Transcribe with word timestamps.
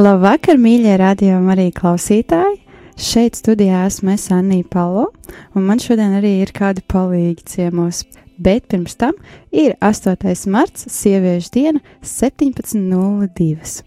Labvakar, 0.00 0.56
mīļie 0.56 0.94
radio 0.96 1.36
arī 1.52 1.66
klausītāji! 1.76 2.62
Šeit 2.96 3.36
studijā 3.36 3.82
esmu 3.84 4.14
es 4.14 4.30
Anija 4.32 4.64
Palo, 4.72 5.10
un 5.52 5.66
man 5.66 5.82
šodien 5.82 6.14
arī 6.16 6.30
ir 6.40 6.52
kādi 6.56 6.80
palīgi 6.88 7.44
ciemos. 7.52 8.06
Bet 8.40 8.70
pirms 8.72 8.96
tam 8.96 9.18
ir 9.52 9.74
8. 9.84 10.16
marts, 10.48 10.88
sieviešu 10.94 11.52
diena, 11.52 11.84
17.02. 12.00 13.84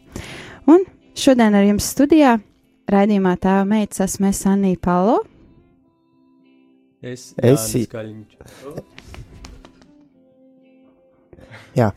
Un 0.70 0.86
šodien 1.18 1.58
ar 1.58 1.66
jums 1.66 1.90
studijā 1.96 2.38
raidījumā 2.94 3.34
tēva 3.42 3.66
meitas 3.74 4.06
esmu 4.06 4.30
es 4.30 4.46
Anija 4.46 4.78
Palo. 4.86 5.20
Es 7.02 7.32
esmu. 7.42 7.88
Jā, 11.74 11.90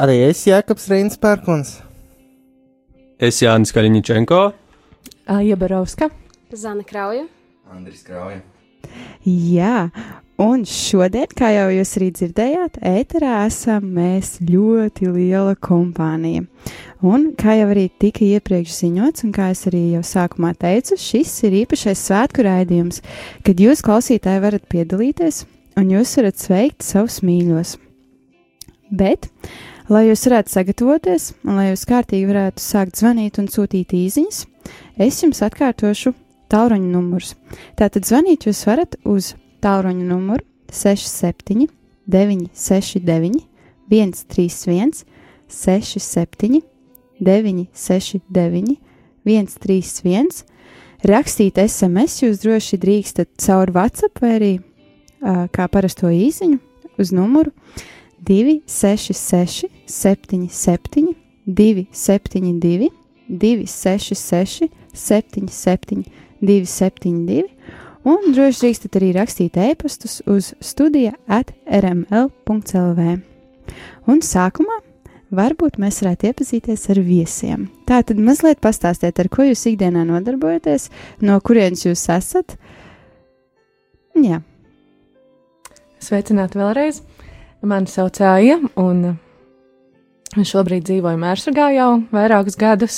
arī 0.00 0.22
es 0.30 0.46
Jēkabs 0.48 0.88
Reins 0.94 1.20
Pērkons. 1.20 1.82
Es 3.22 3.38
Jānis 3.38 3.70
Kaļņičenko. 3.70 4.40
Aija 5.30 5.56
Barovska. 5.56 6.08
Zana 6.50 6.82
Krauja. 6.82 7.28
Andris 7.70 8.02
Krauja. 8.02 8.40
Jā, 9.24 9.88
un 10.42 10.64
šodien, 10.66 11.30
kā 11.38 11.52
jau 11.54 11.68
jūs 11.72 11.92
arī 11.98 12.08
dzirdējāt, 12.18 12.80
ēterā 12.84 13.36
esam 13.46 13.86
mēs 13.96 14.36
ļoti 14.44 15.08
liela 15.14 15.54
kompānija. 15.54 16.42
Un, 17.06 17.30
kā 17.38 17.54
jau 17.60 17.68
arī 17.70 17.86
tika 18.02 18.26
iepriekš 18.26 18.80
ziņots, 18.82 19.24
un 19.28 19.34
kā 19.36 19.52
es 19.54 19.62
arī 19.70 19.84
jau 19.94 20.02
sākumā 20.04 20.50
teicu, 20.58 20.98
šis 20.98 21.36
ir 21.46 21.60
īpašais 21.62 22.02
svētku 22.08 22.44
raidījums, 22.48 22.98
kad 23.46 23.62
jūs, 23.62 23.84
klausītāji, 23.86 24.42
varat 24.42 24.66
piedalīties 24.74 25.44
un 25.78 25.94
jūs 25.94 26.18
varat 26.18 26.42
sveikt 26.42 26.82
savus 26.86 27.22
mīļos. 27.22 27.76
Bet, 28.94 29.30
lai 29.92 30.06
jūs 30.08 30.24
varētu 30.28 30.52
sagatavoties 30.54 31.30
un 31.44 31.58
lai 31.58 31.70
jūs 31.70 31.84
kārtīgi 31.88 32.28
varētu 32.30 32.62
sākt 32.62 33.00
zvanīt 33.00 33.40
un 33.42 33.48
sūtīt 33.52 33.92
īsiņas, 33.96 34.44
es 35.00 35.22
jums 35.22 35.42
atkārtošu 35.44 36.14
tālruņa 36.52 36.90
numurus. 36.92 37.34
Tātad 37.76 38.06
zvanīt 38.08 38.46
jūs 38.48 38.64
varat 38.68 38.96
uz 39.04 39.34
tālruņa 39.64 40.06
numuru 40.08 40.44
67, 40.72 41.68
969, 42.08 43.44
131, 43.90 45.04
67, 45.48 46.62
969, 47.20 48.76
131. 49.24 50.44
Rakstīt 51.04 51.58
SMS 51.60 52.22
jūs 52.22 52.40
droši 52.40 52.78
drīkstat 52.80 53.34
caur 53.44 53.72
WhatsApp 53.74 54.22
vai 54.24 54.30
arī 54.38 54.52
kā 55.52 55.66
parasto 55.72 56.08
īsiņu 56.08 56.58
uz 57.00 57.12
numuru 57.12 57.52
266, 58.24 59.68
77, 59.86 61.14
272, 61.46 62.90
266, 63.28 64.68
77, 64.92 66.04
272, 66.40 67.44
un 68.04 68.32
droši 68.36 68.64
drīkstat 68.64 68.98
arī 69.00 69.12
rakstīt 69.16 69.58
e-pastus 69.60 70.20
uz 70.30 70.52
studija 70.60 71.14
at 71.26 71.52
rml.lv. 71.64 73.10
Un 74.08 74.20
sākumā 74.20 74.80
varbūt 75.34 75.78
mēs 75.82 76.02
varētu 76.04 76.30
iepazīties 76.30 76.88
ar 76.92 77.00
viesiem. 77.04 77.68
Tā 77.88 78.02
tad 78.06 78.20
mazliet 78.20 78.60
pastāstiet, 78.64 79.18
ar 79.18 79.30
ko 79.32 79.48
jūs 79.48 79.66
ikdienā 79.72 80.04
nodarbojaties, 80.08 80.90
no 81.24 81.40
kurienes 81.44 81.86
jūs 81.88 82.04
esat. 82.12 82.58
Jā, 84.14 84.42
Sveicināti 86.04 86.58
vēlreiz! 86.60 86.98
Mani 87.64 87.88
sauc 87.88 88.18
Aija, 88.20 88.58
un 88.76 89.14
šobrīd 90.36 90.84
dzīvoju 90.84 91.16
Mērsagā 91.16 91.70
jau 91.72 91.90
vairākus 92.12 92.58
gadus, 92.60 92.96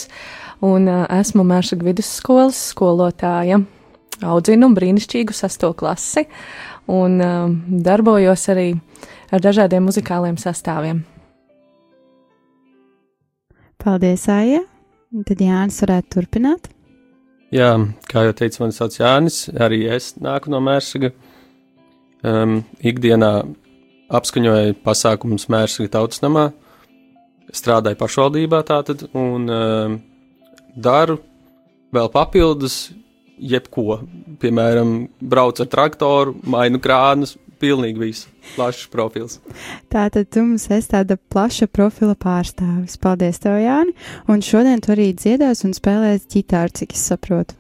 un 0.65 0.88
ā, 0.91 1.04
esmu 1.21 1.44
Mērsaga 1.47 1.87
vidusskolas 1.87 2.59
skolotāja. 2.72 3.60
Audzinu 4.27 4.72
brīnišķīgu 4.75 5.37
sasto 5.37 5.71
klasi, 5.78 6.25
un 6.91 7.21
ā, 7.22 7.28
darbojos 7.87 8.49
arī 8.50 8.72
ar 9.31 9.44
dažādiem 9.44 9.87
muzikāliem 9.87 10.38
sastāviem. 10.41 11.04
paldies, 13.84 14.25
Aija! 14.27 14.65
Un 15.15 15.22
Tad 15.28 15.38
Jānis 15.41 15.78
varētu 15.84 16.10
turpināt. 16.16 16.66
Jā, 17.54 17.71
kā 18.10 18.25
jau 18.27 18.34
teicu, 18.34 18.65
man 18.65 18.75
sauc 18.75 18.98
Jānis. 18.98 19.44
Arī 19.54 19.84
es 19.94 20.16
nāku 20.19 20.50
no 20.50 20.59
Mērsaga. 20.59 21.12
Um, 22.27 22.65
ikdienā 22.83 23.31
apskaņoju 24.12 24.77
pasākumus 24.87 25.49
Mērsaga 25.53 25.93
tautas 25.99 26.22
namā. 26.25 26.50
Strādāju 27.55 27.99
pašvaldībā 28.00 28.62
tātad 28.67 29.06
un 29.17 29.47
um, 29.50 29.99
daru 30.75 31.21
vēl 31.94 32.11
papildus 32.12 32.91
jebko. 33.37 34.00
Piemēram, 34.43 34.97
braucu 35.21 35.65
ar 35.65 35.71
traktoru, 35.72 36.34
mainu 36.49 36.81
krānus, 36.83 37.37
pilnīgi 37.62 38.00
visu. 38.00 38.33
Plašs 38.55 38.89
profils. 38.93 39.39
Tātad 39.93 40.28
tu 40.33 40.43
mums 40.45 40.66
esi 40.72 40.91
tāda 40.93 41.16
plaša 41.33 41.69
profila 41.72 42.16
pārstāvis. 42.19 42.99
Paldies, 43.00 43.41
tev, 43.43 43.59
Jāni! 43.62 43.95
Un 44.31 44.45
šodien 44.45 44.83
tu 44.84 44.93
arī 44.95 45.12
dziedās 45.16 45.65
un 45.66 45.75
spēlēs 45.77 46.28
ģitāru, 46.33 46.75
cik 46.83 46.95
es 46.97 47.06
saprotu. 47.12 47.56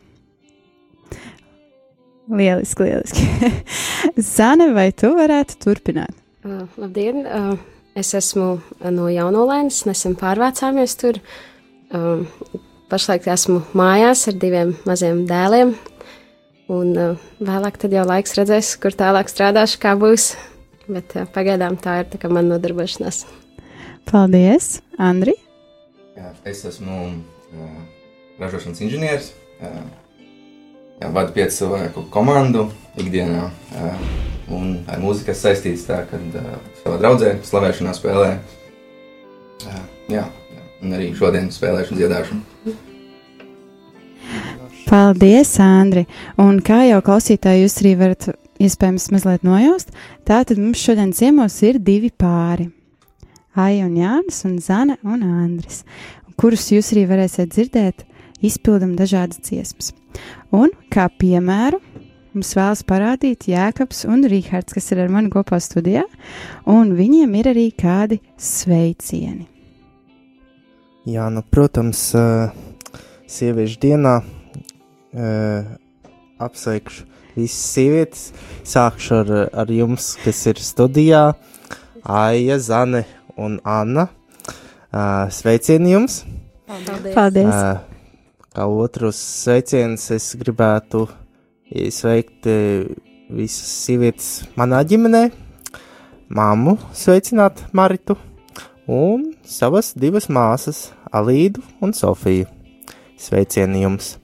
Lieliski, 2.26 2.88
lieliski. 2.88 3.50
Zane, 4.34 4.72
vai 4.74 4.90
tu 4.90 5.12
varētu 5.14 5.60
turpināt? 5.62 6.25
Labdien! 6.46 7.24
Es 7.96 8.12
esmu 8.14 8.60
no 8.92 9.06
Jaunolēnas, 9.10 9.80
nesen 9.88 10.14
pārvācāmies 10.18 10.94
tur. 11.00 11.18
Pašlaik 12.90 13.26
esmu 13.32 13.62
mājās 13.78 14.26
ar 14.30 14.36
diviem 14.38 14.74
maziem 14.86 15.24
dēliem. 15.26 15.72
Un 16.70 16.92
vēlāk 17.38 17.80
tad 17.82 17.94
jau 17.94 18.04
laiks 18.06 18.36
redzēs, 18.38 18.74
kur 18.82 18.94
tālāk 18.94 19.30
strādāšu, 19.32 19.80
kā 19.82 19.96
būs. 19.98 20.34
Bet 20.86 21.16
pagaidām 21.34 21.80
tā 21.82 22.02
ir 22.02 22.10
tā 22.12 22.20
kā 22.22 22.30
man 22.30 22.50
nodarbošanās. 22.52 23.24
Paldies, 24.06 24.80
Andri! 25.02 25.34
Es 26.46 26.62
esmu 26.68 27.00
ražošanas 28.38 28.84
inženieris. 28.86 29.32
Vadu 30.96 31.32
piecu 31.36 31.52
cilvēku 31.52 32.06
komandu 32.12 32.70
ikdienā. 32.96 33.50
Un 34.56 34.78
ar 34.88 35.00
mūziku 35.02 35.34
es 35.34 35.42
saistīts 35.44 35.84
tā, 35.88 36.04
ka 36.08 36.20
savā 36.80 36.96
draudzē 37.02 37.34
slavēšanā 37.44 37.92
spēlē. 37.96 38.30
Jā, 39.66 39.82
jā, 40.12 40.24
un 40.84 40.94
arī 40.96 41.10
šodien 41.18 41.50
spēlēšu 41.52 41.92
un 41.92 42.00
dziedāšu. 42.00 42.38
Paldies, 44.86 45.50
Andri! 45.60 46.06
Un 46.40 46.62
kā 46.64 46.84
jau 46.86 47.02
klausītāji, 47.04 47.66
jūs 47.66 47.80
arī 47.82 47.94
varat 47.98 48.28
iespējams 48.62 49.10
mazliet 49.12 49.44
nojaust, 49.44 49.90
tātad 50.24 50.60
mums 50.62 50.80
šodien 50.80 51.12
ciemos 51.16 51.58
ir 51.66 51.80
divi 51.82 52.08
pāri. 52.14 52.70
Aija 53.58 53.88
un 53.88 53.96
Jānis 53.98 54.44
un 54.48 54.56
Zana 54.62 54.96
un 55.02 55.26
Andris, 55.26 55.82
kurus 56.40 56.70
jūs 56.72 56.94
arī 56.94 57.04
varēsiet 57.10 57.52
dzirdēt, 57.52 58.06
izpildam 58.46 58.94
dažādas 58.96 59.42
dziesmas. 59.42 59.92
Un 60.56 60.72
kā 60.92 61.08
piemēru 61.10 61.80
mums 62.36 62.52
vēlas 62.56 62.82
parādīt 62.86 63.48
Jēkabs 63.48 64.04
un 64.10 64.26
Rīhards, 64.28 64.76
kas 64.76 64.90
ir 64.92 65.00
ar 65.06 65.12
mani 65.12 65.32
kopā 65.32 65.58
studijā, 65.62 66.04
un 66.68 66.92
viņiem 66.98 67.32
ir 67.40 67.50
arī 67.54 67.66
kādi 67.72 68.20
sveicieni. 68.36 69.46
Jā, 71.06 71.28
nu, 71.30 71.42
protams, 71.54 72.00
uh, 72.18 72.50
sieviešu 73.30 73.78
dienā 73.84 74.16
uh, 74.20 75.68
apsveikšu 76.42 77.06
visas 77.36 77.72
sievietes. 77.76 78.28
Sākšu 78.66 79.20
ar, 79.20 79.34
ar 79.64 79.72
jums, 79.72 80.14
kas 80.24 80.42
ir 80.50 80.62
studijā, 80.62 81.24
Aija, 82.02 82.58
Zane 82.58 83.04
un 83.38 83.60
Anna. 83.64 84.08
Uh, 84.90 85.26
sveicieni 85.30 85.94
jums! 85.94 86.24
Paldies! 86.66 87.12
Paldies! 87.14 87.94
Kā 88.56 88.64
otrus 88.72 89.18
sveicienus 89.44 90.06
es 90.14 90.30
gribētu 90.40 91.02
sveikt 91.92 92.46
visas 93.28 93.74
sievietes 93.82 94.46
manā 94.56 94.78
ģimenē, 94.80 95.20
māmu 96.32 96.78
sveicināt 96.96 97.60
Maritu 97.76 98.16
un 98.88 99.28
savas 99.44 99.92
divas 99.92 100.30
māsas, 100.32 100.86
Alīdu 101.12 101.60
un 101.84 101.92
Sofiju. 101.92 102.48
Sveicieni 103.20 103.84
jums! 103.84 104.14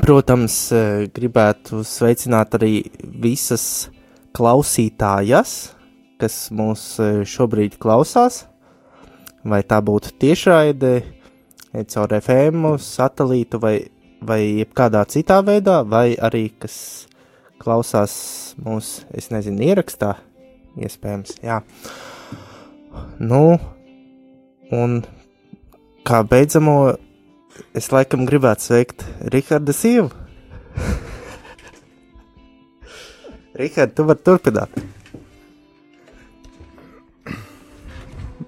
Protams, 0.00 0.56
gribētu 1.12 1.84
sveicināt 1.84 2.56
arī 2.56 2.78
visas 3.04 3.90
klausītājas, 4.32 5.74
kas 6.16 6.46
mūs 6.48 6.94
šobrīd 7.28 7.76
klausās, 7.76 8.46
vai 9.44 9.60
tā 9.68 9.84
būtu 9.84 10.16
tiešraide, 10.16 11.02
caur 11.72 12.12
FM, 12.18 12.74
satelītu 12.82 13.60
vai, 13.62 13.76
vai 14.20 14.40
jebkādā 14.60 15.04
citā 15.08 15.40
veidā, 15.46 15.80
vai 15.88 16.12
arī 16.20 16.50
kas 16.62 16.76
klausās 17.62 18.14
mūsu, 18.60 19.06
es 19.14 19.30
nezinu, 19.32 19.62
ierakstā, 19.70 20.16
iespējams, 20.82 21.38
jā. 21.44 21.62
Nu, 23.22 23.58
un 24.74 25.00
kā 26.04 26.22
beidzamo, 26.28 26.76
es 27.78 27.88
laikam 27.94 28.26
gribētu 28.28 28.68
sveikt 28.68 29.06
Riharda 29.32 29.72
Sīvu. 29.76 30.10
Rihard, 33.62 33.92
tu 33.96 34.04
vari 34.08 34.24
turpināt. 34.24 34.82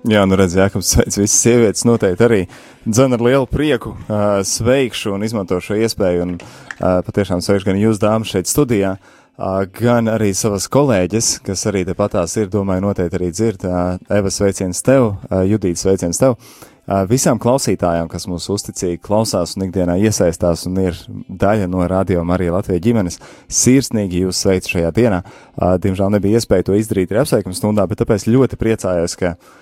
Jā, 0.05 0.25
nu 0.29 0.37
redz, 0.37 0.57
Jākams, 0.59 0.91
sveic 0.93 1.17
visas 1.17 1.41
sievietes 1.41 1.85
noteikti 1.89 2.25
arī 2.27 2.41
dzen 2.87 3.13
ar 3.13 3.21
lielu 3.21 3.47
prieku 3.47 3.91
uh, 3.91 4.45
sveikšu 4.45 5.15
un 5.15 5.25
izmantošu 5.25 5.73
šo 5.73 5.79
iespēju 5.87 6.23
un 6.23 6.35
uh, 6.37 7.01
patiešām 7.07 7.41
sveikšu 7.41 7.71
gan 7.71 7.81
jūs 7.81 8.01
dāmas 8.03 8.33
šeit 8.35 8.51
studijā, 8.51 8.97
uh, 8.99 9.65
gan 9.79 10.11
arī 10.13 10.35
savas 10.37 10.69
kolēģis, 10.69 11.39
kas 11.47 11.65
arī 11.71 11.87
tepatās 11.89 12.37
ir, 12.37 12.51
domāju, 12.53 12.85
noteikti 12.85 13.21
arī 13.21 13.33
dzird. 13.33 13.65
Uh, 13.65 13.97
Eva 14.13 14.33
sveiciens 14.33 14.85
tev, 14.85 15.15
uh, 15.15 15.41
Judīta 15.49 15.81
sveiciens 15.81 16.21
tev. 16.21 16.37
Uh, 16.85 17.01
visām 17.09 17.41
klausītājām, 17.41 18.11
kas 18.13 18.29
mūs 18.29 18.51
uzticīgi 18.53 19.01
klausās 19.01 19.57
un 19.57 19.65
ikdienā 19.71 19.97
iesaistās 20.05 20.67
un 20.69 20.77
ir 20.85 21.01
daļa 21.33 21.71
no 21.73 21.87
radio 21.89 22.21
Marija 22.29 22.59
Latvijas 22.59 22.85
ģimenes, 22.85 23.21
sirsnīgi 23.49 24.27
jūs 24.27 24.45
sveicu 24.45 24.77
šajā 24.77 24.93
dienā. 24.93 25.25
Uh, 25.57 25.79
diemžēl 25.81 26.13
nebija 26.13 26.43
iespēja 26.43 26.69
to 26.69 26.77
izdarīt 26.77 27.15
arī 27.15 27.25
apsveikuma 27.25 27.57
stundā, 27.57 27.89
bet 27.89 28.05
tāpēc 28.05 28.29
ļoti 28.29 28.61
priecājos, 28.61 29.17
ka 29.17 29.39
uh, 29.39 29.53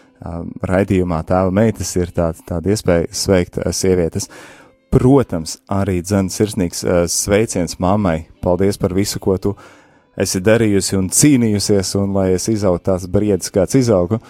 raidījumā 0.68 1.22
tēva 1.28 1.52
meitas 1.54 1.94
ir 1.98 2.12
tāda, 2.14 2.38
tāda 2.46 2.72
iespēja 2.72 3.10
sveikt 3.16 3.60
sievietes. 3.74 4.28
Protams, 4.92 5.56
arī 5.72 6.02
dzēns 6.04 6.36
sirsnīgs 6.36 6.82
sveiciens 7.08 7.78
mammai. 7.80 8.26
Paldies 8.44 8.76
par 8.78 8.92
visu, 8.92 9.20
ko 9.22 9.38
tu 9.40 9.54
esi 10.20 10.42
darījusi 10.44 10.98
un 10.98 11.08
cīnījusies, 11.08 11.94
un 12.00 12.12
lai 12.16 12.32
es 12.34 12.50
izaugu 12.52 12.82
tās 12.84 13.06
briedis, 13.08 13.52
kāds 13.54 13.78
izaugu. 13.78 14.20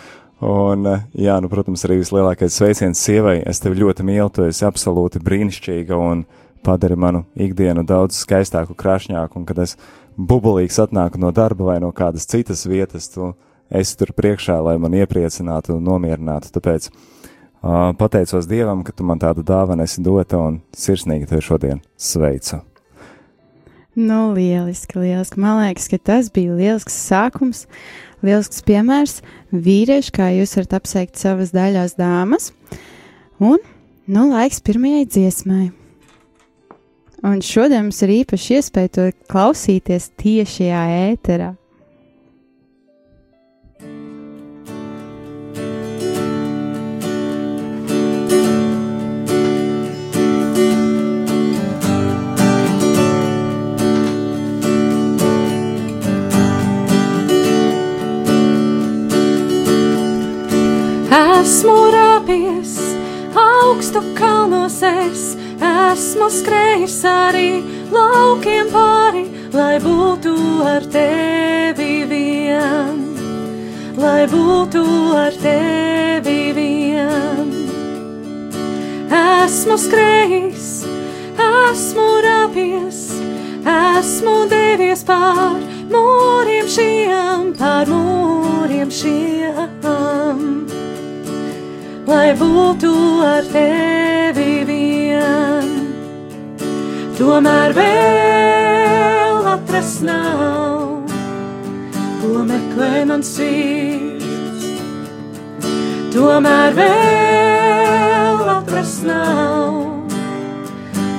Un, 0.42 0.86
jā, 1.14 1.36
nu, 1.42 1.50
protams, 1.50 1.84
arī 1.86 2.00
vislielākais 2.00 2.54
sveiciens 2.58 2.98
sievai. 2.98 3.40
Es 3.46 3.62
tevi 3.62 3.82
ļoti 3.82 4.06
mīlu, 4.06 4.30
tu 4.34 4.46
esi 4.46 4.66
absolūti 4.66 5.22
brīnišķīga 5.22 5.98
un 5.98 6.24
padari 6.66 6.96
manu 6.98 7.24
ikdienu 7.34 7.84
daudz 7.86 8.18
skaistāku, 8.22 8.74
krāšņāku, 8.78 9.38
un 9.38 9.46
kad 9.46 9.58
es 9.62 9.76
bubulīgs 10.18 10.78
atnāku 10.82 11.18
no 11.22 11.30
darba 11.34 11.72
vai 11.72 11.78
no 11.82 11.90
kādas 11.94 12.26
citas 12.30 12.66
vietas, 12.66 13.08
tu 13.10 13.32
esi 13.72 13.96
tur 13.98 14.12
priekšā, 14.16 14.58
lai 14.64 14.76
man 14.80 14.94
iepriecinātu 14.96 15.76
un 15.78 15.86
nomierinātu. 15.86 16.52
Tāpēc 16.54 16.88
uh, 16.92 17.92
pateicos 17.98 18.48
Dievam, 18.50 18.84
ka 18.86 18.94
tu 18.96 19.06
man 19.08 19.22
tādu 19.22 19.44
dāvanu 19.46 19.86
esi 19.86 20.04
dota 20.04 20.40
un 20.40 20.60
sirsnīgi 20.76 21.30
tevi 21.30 21.44
šodien 21.44 21.82
sveicu. 21.96 22.62
Nu, 23.94 24.30
lieliski, 24.32 24.96
lieliski. 24.96 25.40
Man 25.40 25.60
liekas, 25.60 25.90
ka 25.92 25.98
tas 26.00 26.30
bija 26.32 26.54
lielisks 26.56 26.94
sākums, 27.10 27.66
lielisks 28.24 28.64
piemērs 28.64 29.18
vīrieši, 29.52 30.14
kā 30.16 30.30
jūs 30.32 30.56
varat 30.56 30.78
apsveikt 30.80 31.20
savas 31.20 31.52
daļās 31.52 31.98
dāmas. 31.98 32.52
Un, 33.42 33.60
nu, 34.08 34.26
laiks 34.30 34.64
pirmajai 34.64 35.04
dziesmai. 35.10 35.66
Un 37.22 37.42
šodien 37.44 37.84
mums 37.86 38.00
ir 38.02 38.16
īpaši 38.16 38.56
iespēja 38.58 38.94
to 38.96 39.10
klausīties 39.30 40.08
tiešajā 40.18 40.86
ēterā. 41.12 41.52
Esmu 61.42 61.90
rāpies 61.90 62.76
augstu 63.34 63.98
kalnos, 64.14 64.76
es. 64.86 65.22
Esmu 65.58 66.28
skrējis 66.30 67.00
arī 67.10 67.48
laukiem 67.90 68.68
pāri, 68.70 69.24
lai 69.50 69.80
būtu 69.82 70.34
ar 70.62 70.86
tevi 70.92 72.04
vien, 72.06 73.02
lai 73.98 74.22
būtu 74.30 74.84
ar 75.18 75.34
tevi 75.42 76.38
vien. 76.54 77.50
Esmu 79.18 79.78
skrējis, 79.82 80.68
esmu 81.42 82.08
rāpies, 82.28 83.00
esmu 83.66 84.36
devies 84.54 85.02
pār 85.10 85.58
mūriem 85.90 86.70
šiem, 86.70 87.50
pār 87.58 87.90
mūriem 87.90 88.94
šiem 88.94 90.71
lai 92.12 92.32
būtu 92.36 92.92
ar 93.24 93.46
tevi 93.48 94.52
vien. 94.68 95.68
Tomēr 97.16 97.72
vēl 97.76 99.48
atrast 99.54 100.02
nav, 100.04 101.08
ko 102.20 102.44
meklē 102.48 103.04
man 103.08 103.24
sirds. 103.24 104.68
Tomēr 106.12 106.76
vēl 106.76 108.42
atrast 108.58 109.06
nav, 109.08 109.80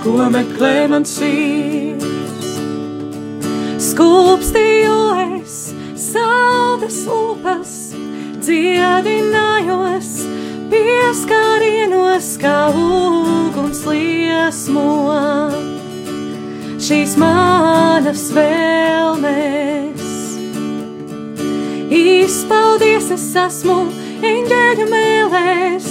ko 0.06 0.30
meklē 0.36 0.76
man 0.94 1.08
sirds. 1.10 2.54
Skūpstīju 3.90 5.00
es 5.40 5.58
saldas 6.10 7.02
upas, 7.18 7.74
dziedinājos 8.44 10.13
pieskārienos 10.74 12.34
kā 12.42 12.58
uguns 12.74 13.84
liesmo. 13.86 14.88
Šīs 16.84 17.14
manas 17.20 18.26
vēlmes. 18.36 20.10
Izpaudies, 21.94 23.12
es 23.14 23.28
esmu 23.38 23.78
eņģeļu 24.26 24.88
mēlēs, 24.90 25.90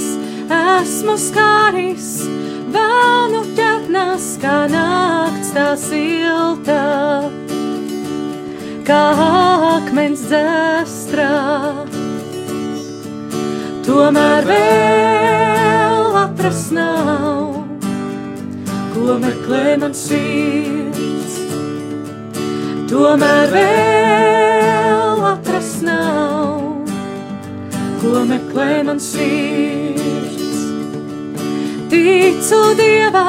esmu 0.59 1.17
skāris 1.21 2.11
vēlnu 2.75 3.45
ķetnās, 3.57 4.29
kā 4.43 4.59
nakts 4.73 5.55
tā 5.55 5.71
silta, 5.79 6.83
kā 8.89 9.03
akmens 9.79 10.27
dzestrā 10.27 12.02
tomēr 13.87 14.47
vēl 14.47 16.17
atrast 16.23 16.73
nav, 16.77 17.57
ko 18.93 19.17
meklē 19.23 19.77
man 19.83 19.95
sirds. 19.97 21.39
Tomēr 22.91 23.55
vēl 23.55 25.25
atrast 25.33 25.83
nav, 25.87 26.85
ko 28.03 28.25
meklē 28.29 28.83
man 28.87 29.03
sirds. 29.03 30.63
Ticu 31.93 32.63
Dievā, 32.79 33.29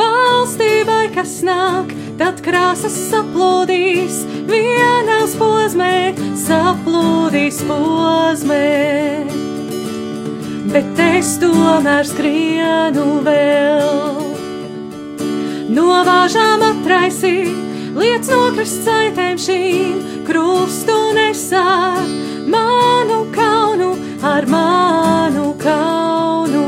valstībai, 0.00 1.06
kas 1.14 1.38
nāk, 1.46 1.94
tad 2.20 2.42
krāsas 2.44 2.98
saplūdīs, 3.12 4.24
vienās 4.50 5.38
posmē, 5.40 5.94
saplūdīs 6.48 7.62
posmē 7.70 8.66
bet 10.72 11.00
es 11.04 11.34
tomēr 11.40 12.06
skrienu 12.08 13.04
vēl. 13.26 14.20
Novāžām 15.72 16.64
atraisīt, 16.64 17.52
liec 17.96 18.28
nokrist 18.32 18.84
saitēm 18.86 19.36
šīm, 19.40 20.00
krustu 20.28 20.96
nesā 21.16 21.64
manu 22.48 23.22
kaunu 23.34 23.92
ar 24.24 24.48
manu 24.48 25.52
kaunu. 25.60 26.66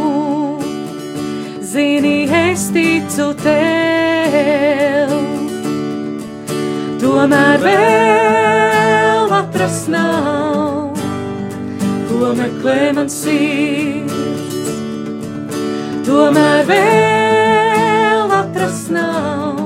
Zini, 1.65 2.29
es 2.29 2.69
ticu 2.77 3.33
tev, 3.41 5.17
tomēr 7.03 7.67
vēl 7.67 9.37
atrast 9.41 9.91
nav, 9.93 10.95
ko 12.09 12.33
meklē 12.39 12.79
man 13.01 13.13
sīk. 13.13 13.94
Tomēr 16.05 16.67
vēl 16.69 18.33
atrast 18.37 18.91
nav, 18.93 19.57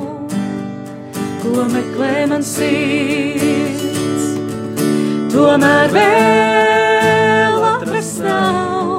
ko 1.42 1.64
meklē 1.72 2.28
man 2.30 2.44
sirds. 2.46 4.28
Tomēr 5.32 5.90
vēl 5.96 7.66
atrast 7.72 8.22
nav, 8.22 8.92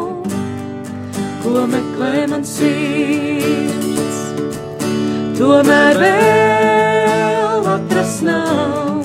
ko 1.46 1.63
meklē 1.72 2.25
man 2.34 2.43
sirds. 2.43 4.19
Tomēr 5.39 6.03
vēl 6.03 7.72
atrast 7.77 8.27
nav, 8.27 9.00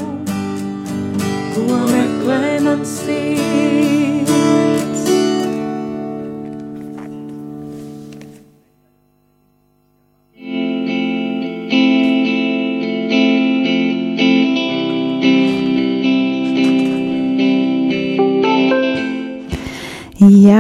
ko 1.55 1.71
meklē 1.87 2.59
man 2.67 2.83
sirds. 2.83 3.74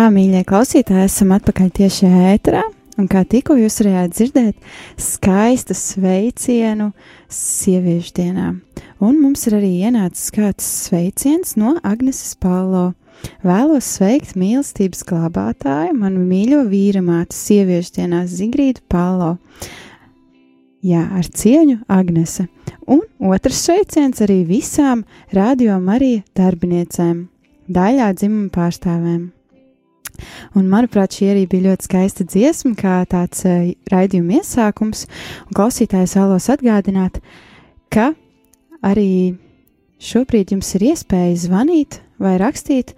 Jā, 0.04 0.10
mīļie 0.12 0.42
klausītāji, 0.44 1.06
esam 1.08 1.30
atpakaļ 1.32 1.68
tieši 1.78 2.08
ēterā. 2.34 2.60
Un 3.00 3.06
kā 3.08 3.22
tikko 3.24 3.54
jūs 3.56 3.78
varējāt 3.80 4.10
dzirdēt, 4.12 4.66
skaistu 5.00 5.72
sveicienu 5.72 6.90
sieviešu 7.32 8.10
dienā. 8.18 8.50
Un 9.00 9.14
mums 9.22 9.46
ir 9.48 9.54
arī 9.56 9.70
ienācis 9.86 10.28
kāds 10.34 10.66
sveiciens 10.82 11.54
no 11.56 11.78
Agneses 11.80 12.34
Palo. 12.36 12.90
Vēlos 13.40 13.88
sveikt 13.94 14.34
mīlestības 14.36 15.06
glabātāju, 15.08 15.94
manu 15.96 16.20
mīļo 16.28 16.66
vīramātu 16.68 17.38
sieviešu 17.38 17.94
dienā 18.02 18.26
Zigrīdu 18.28 18.84
Palo. 18.92 19.38
Jā, 20.84 21.06
ar 21.16 21.30
cieņu 21.32 21.78
Agnese. 21.88 22.44
Un 22.84 23.00
otrs 23.32 23.64
sveiciens 23.70 24.20
arī 24.28 24.42
visām 24.52 25.06
Radio 25.32 25.78
Marija 25.80 26.26
darbiniecēm, 26.36 27.24
daļā 27.72 28.10
dzimuma 28.20 28.52
pārstāvēm. 28.52 29.32
Un, 30.54 30.68
manuprāt, 30.70 31.16
šī 31.16 31.30
arī 31.32 31.46
bija 31.50 31.70
ļoti 31.70 31.88
skaista 31.88 32.26
dziesma, 32.28 32.74
kā 32.78 32.98
tāds 33.10 33.44
uh, 33.48 33.70
raidījuma 33.92 34.40
iesākums. 34.40 35.06
Un 35.48 35.56
klausītājs 35.58 36.16
vēlos 36.18 36.50
atgādināt, 36.54 37.20
ka 37.92 38.12
arī 38.84 39.34
šobrīd 40.04 40.54
jums 40.54 40.74
ir 40.76 40.90
iespēja 40.92 41.36
zvanīt 41.46 42.00
vai 42.22 42.36
rakstīt 42.40 42.94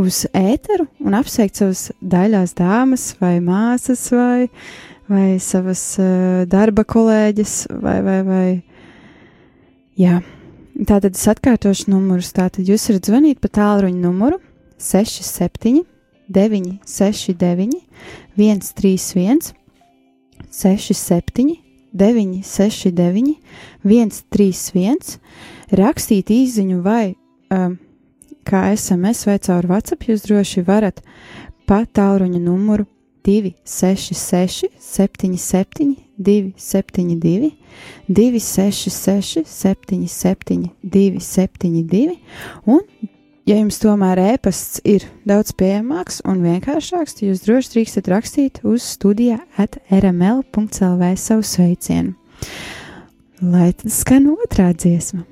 uz 0.00 0.24
ēteru 0.36 0.86
un 1.04 1.16
apsveikt 1.18 1.60
savas 1.60 1.88
daļās 2.00 2.54
dāmas 2.58 3.06
vai 3.20 3.36
māsas 3.44 4.06
vai, 4.14 4.48
vai 5.10 5.28
savas 5.42 5.84
uh, 6.00 6.42
darba 6.50 6.86
kolēģis 6.88 7.56
vai, 7.82 8.00
vai, 8.06 8.20
vai. 8.26 8.44
Jā. 10.00 10.20
Tātad 10.80 11.12
es 11.12 11.26
atkārtošu 11.28 11.90
numurus. 11.92 12.30
Tātad 12.32 12.64
jūs 12.64 12.86
varat 12.88 13.08
zvanīt 13.10 13.40
pa 13.42 13.50
tālruņa 13.52 14.00
numuru 14.00 14.38
67 14.80 15.82
969, 16.30 17.80
131, 18.36 19.52
67, 20.50 21.56
969, 21.92 23.36
131, 23.84 25.18
rakstīt 25.80 26.30
īsiņu 26.30 26.80
vai 26.86 27.14
um, 27.50 27.76
kā 28.46 28.70
SMS 28.74 29.26
vai 29.26 29.38
caur 29.42 29.68
WhatsApp, 29.70 30.06
jūs 30.08 30.24
droši 30.26 30.64
varat 30.66 31.02
pa 31.66 31.82
tālruņa 31.86 32.40
numuru 32.42 32.86
266, 33.26 34.70
77, 34.80 35.96
272, 36.16 37.52
266, 38.08 39.44
77, 39.46 40.70
272 40.82 42.16
un 42.66 42.80
Ja 43.50 43.56
jums 43.58 43.80
tomēr 43.82 44.20
ēpasts 44.22 44.78
ir 44.86 45.02
daudz 45.26 45.50
pieejamāks 45.58 46.20
un 46.28 46.44
vienkāršāks, 46.44 47.16
tad 47.16 47.24
jūs 47.26 47.40
droši 47.42 47.72
drīkstat 47.72 48.10
rakstīt 48.12 48.60
uz 48.62 48.84
studijā 48.86 49.40
at 49.58 49.80
rml.clv 49.90 51.08
savu 51.18 51.42
sveicienu. 51.42 52.14
Lai 53.42 53.72
tad 53.74 53.90
skan 53.90 54.28
otrā 54.36 54.68
dziesma. 54.70 55.24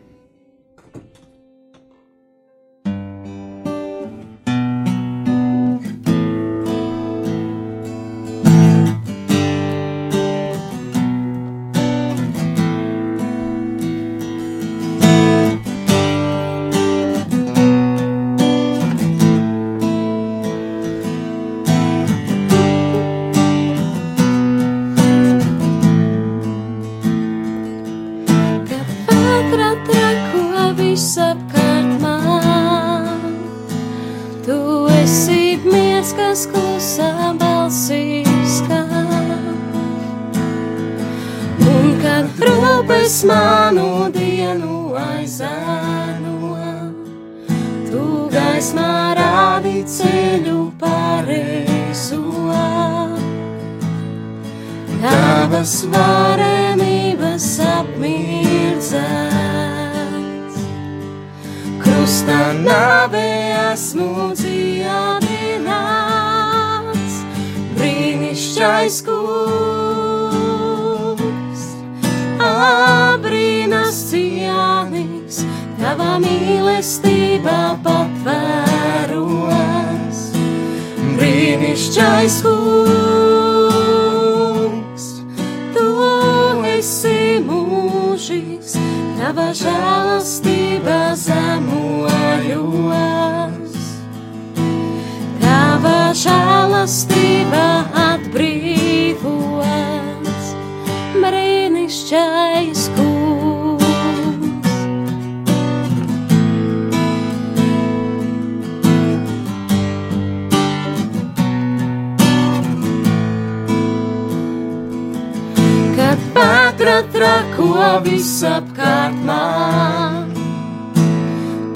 Trako 117.39 118.01
visapkārt 118.03 119.19
man. 119.27 120.33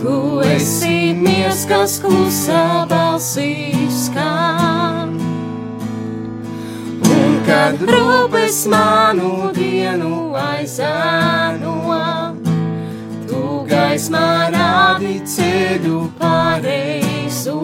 Tu 0.00 0.14
esi 0.42 1.12
miers, 1.14 1.62
kas 1.70 2.00
klusā 2.02 2.86
balsīs 2.90 4.08
skan. 4.08 5.14
Un 7.12 7.36
kad 7.46 7.78
rūpes 7.78 8.64
manu 8.72 9.52
dienu 9.54 10.32
aizēno, 10.40 11.76
tu 13.30 13.42
gaismā 13.70 14.30
rādi 14.54 15.20
ceļu 15.34 16.00
pareizo 16.18 17.60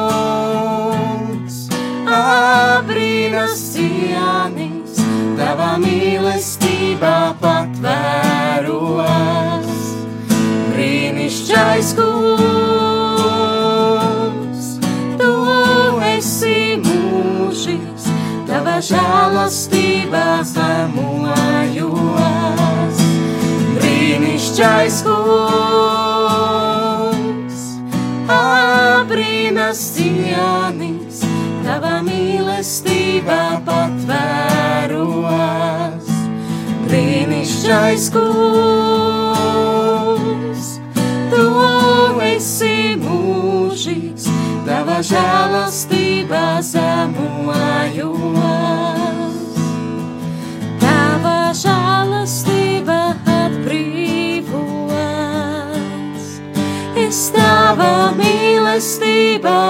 abrīnas 2.19 3.59
cienīs, 3.75 4.95
tava 5.39 5.71
mīlestība 5.83 7.17
patvēros. 7.43 8.99
Brīnišķais 10.75 11.89
kungs, 11.99 12.38
tava 18.59 18.81
žēlastība 18.83 20.43
zemojos. 20.43 21.87
Brīnišķais 23.79 24.97
kungs, 25.07 26.01
abrīnas 28.35 29.79
cienīs, 29.95 31.23
tava 31.63 32.03
mīlestība 32.09 33.63
patvēros. 33.69 34.99
Brīnišķais 36.89 38.05
kungs, 38.17 39.55
tu 41.31 41.47
esi 42.33 42.77
mūžīgs, 43.07 44.27
tava 44.67 44.99
žēlastība 45.15 46.45
zemojos. 46.75 48.08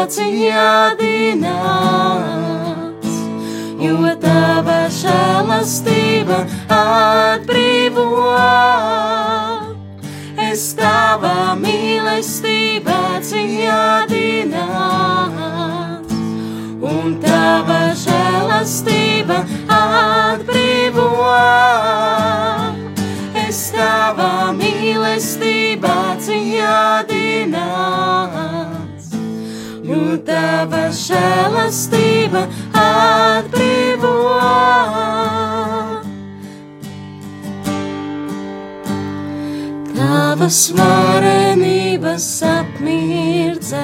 Dziedināts, 0.09 1.45
jo 3.85 3.97
tava 4.23 4.79
žēlastība 4.93 6.38
atbrīvo. 6.73 8.07
Es 10.49 10.62
tava 10.79 11.35
mīlestība 11.61 12.99
dziedināts, 13.21 14.55
un 16.93 17.19
tava 17.25 17.81
žēlastība 18.05 19.38
atbrīvo. 19.79 21.09
Es 23.47 23.61
tava 23.77 24.31
mīlestība 24.57 25.97
dziedināts, 26.23 28.58
jo 29.88 30.18
tava 30.26 30.88
žēlastība 30.92 32.42
atbrīvo. 32.76 34.14
Tavas 39.99 40.61
varenības 40.76 42.26
apmirdzēs, 42.47 43.81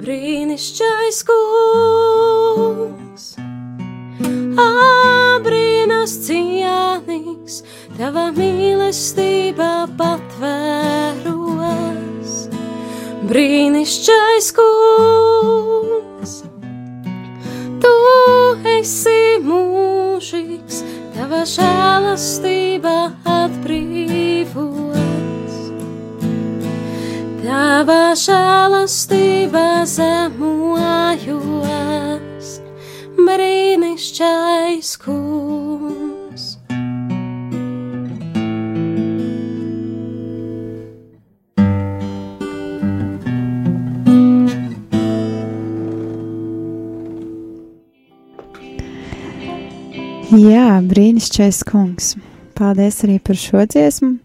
brīnišķais 0.00 1.18
kungs, 1.28 3.11
abrīnas 4.62 6.12
cienīgs, 6.26 7.62
tava 7.98 8.30
mīlestība 8.36 9.88
patvēros, 9.98 11.28
brīnišķais 13.30 14.46
kungs. 14.58 16.32
Tu 17.82 17.94
esi 18.76 19.22
mūžīgs, 19.46 20.76
tava 21.16 21.42
žēlastība 21.54 22.96
atbrīvos. 23.38 24.92
Tava 27.42 28.02
žēlastība 28.16 29.66
zemojos, 29.84 31.42
brīnišķais 34.72 34.96
kungs. 35.04 36.44
Jā, 50.32 50.80
brīnišķīgais 50.88 51.60
kungs. 51.68 52.14
Paldies 52.56 53.02
arī 53.04 53.18
par 53.20 53.36
šo 53.36 53.66
dziesmu. 53.68 54.16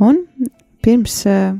Un 0.00 0.20
pirms 0.84 1.22
uh, 1.24 1.56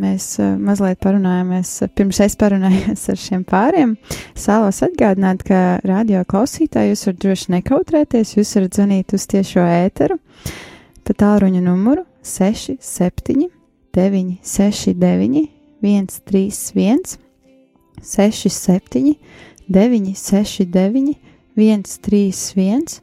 mēs 0.00 0.26
uh, 0.40 0.54
mazliet 0.56 1.00
parunājāmies, 1.04 1.70
pirms 1.96 2.20
es 2.24 2.36
parunājos 2.40 3.08
ar 3.12 3.18
šiem 3.20 3.42
pāriem, 3.48 3.96
es 4.32 4.46
vēlos 4.48 4.82
atgādināt, 4.86 5.44
ka 5.48 5.80
radio 5.88 6.22
klausītāji 6.28 6.92
jūs 6.92 7.06
varat 7.08 7.22
droši 7.24 7.54
nekautrēties, 7.56 8.36
jūs 8.36 8.54
varat 8.58 8.78
zvanīt 8.78 9.16
uz 9.16 9.26
tiešo 9.32 9.64
ēteru. 9.66 10.18
Pa 11.02 11.16
tālruņa 11.18 11.62
numuru 11.64 12.06
67 12.22 13.50
969 13.92 15.48
131 15.82 17.18
67 18.02 19.16
969 19.68 21.14
131 21.56 23.00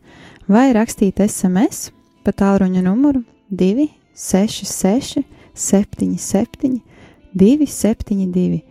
vai 0.50 0.70
rakstīt 0.74 1.20
SMS 1.22 1.90
pa 2.26 2.34
tālruņa 2.34 2.82
numuru 2.86 3.22
266 3.52 5.39
77 5.60 6.80
272 7.36 8.64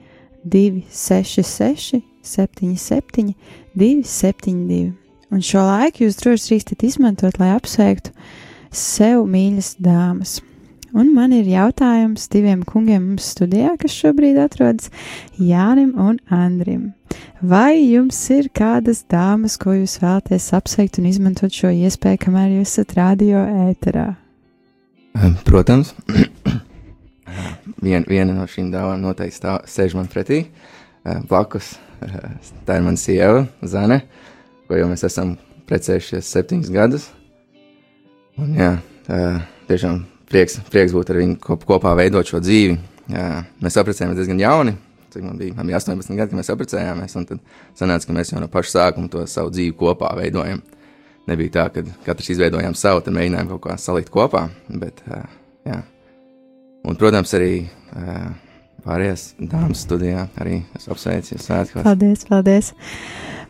266 0.48 2.03
77 2.22 3.35
272. 3.77 4.92
Un 5.29 5.44
šo 5.44 5.62
laiku 5.68 6.07
jūs 6.07 6.16
droši 6.22 6.53
drīkstat 6.53 6.85
izmantot, 6.88 7.37
lai 7.40 7.53
apsveiktu 7.57 8.14
sev 8.72 9.27
mīļas 9.29 9.74
dāmas. 9.85 10.38
Un 10.96 11.11
man 11.12 11.35
ir 11.37 11.44
jautājums 11.44 12.31
diviem 12.33 12.62
kungiem 12.64 13.11
mums 13.11 13.27
studijā, 13.35 13.74
kas 13.81 13.92
šobrīd 13.92 14.38
atrodas 14.40 14.88
Jānim 15.37 15.92
un 16.01 16.16
Andrim. 16.33 16.94
Vai 17.44 17.77
jums 17.77 18.16
ir 18.33 18.48
kādas 18.57 19.03
dāmas, 19.05 19.59
ko 19.61 19.77
jūs 19.77 19.98
vēlaties 20.01 20.48
apsveikt 20.57 20.96
un 20.98 21.11
izmantot 21.11 21.53
šo 21.53 21.74
iespēju, 21.77 22.22
kamēr 22.24 22.57
jūs 22.57 22.72
esat 22.72 22.96
radio 22.96 23.44
ēterā? 23.68 24.09
Protams, 25.44 25.92
Vien, 27.83 28.05
viena 28.09 28.35
no 28.35 28.47
šīm 28.49 28.71
dāvām 28.73 29.03
noteikti 29.03 29.38
stāv, 29.38 29.61
sēž 29.69 29.95
man 29.99 30.09
pretī, 30.11 30.47
eh, 31.05 31.21
blakus. 31.29 31.77
eh, 32.03 32.31
Tā 32.67 32.77
ir 32.79 32.83
mana 32.83 32.97
sieva, 32.97 33.47
Zane, 33.64 34.03
ko 34.69 34.75
jau 34.75 34.88
mēs 34.88 35.05
esam 35.05 35.37
precējušies 35.67 36.31
septiņus 36.33 36.71
gadus. 36.73 37.09
Un, 38.38 38.55
jā, 38.55 38.79
tā, 39.07 39.43
tiešām 39.69 40.05
prieks, 40.31 40.61
prieks 40.71 40.93
būt 40.95 41.11
ar 41.11 41.17
viņu 41.17 41.38
kop, 41.41 41.64
kopā 41.64 41.95
veidot 41.99 42.29
šo 42.29 42.41
dzīvi. 42.41 42.79
Jā, 43.09 43.45
mēs 43.64 43.77
apprecējāmies 43.81 44.21
diezgan 44.21 44.41
jauni. 44.43 44.77
Cik 45.11 45.25
man 45.25 45.38
bija, 45.41 45.55
man 45.57 45.67
bija 45.67 45.79
18 45.81 46.17
gadi, 46.17 46.31
kad 46.31 46.38
mēs 46.38 46.51
apprecējāmies. 46.53 47.14
Tad 47.29 47.38
sanāca, 47.79 48.07
ka 48.07 48.12
mēs 48.12 48.33
jau 48.33 48.41
no 48.43 48.49
paša 48.53 48.75
sākuma 48.75 49.11
to 49.11 49.25
savu 49.27 49.51
dzīvi 49.51 49.75
kopā 49.77 50.12
veidojam. 50.19 50.61
Nebija 51.29 51.55
tā, 51.57 51.64
ka 51.73 51.83
katrs 52.05 52.29
izveidojām 52.35 52.77
savu, 52.77 53.01
tad 53.05 53.17
mēģinājām 53.17 53.49
kaut 53.55 53.62
kā 53.67 53.79
salikt 53.81 54.12
kopā. 54.12 54.51
Bet, 54.69 55.01
jā. 55.64 55.83
Un, 56.88 56.96
protams, 56.96 57.35
arī 57.37 57.53
ā, 57.92 58.18
pārējās 58.87 59.33
dāmas 59.38 59.83
studijā 59.85 60.27
arī 60.40 60.62
es 60.79 60.88
apsveicu 60.88 61.35
jūs 61.35 61.48
svētkos. 61.48 61.85
Paldies, 61.85 62.24
paldies. 62.29 62.70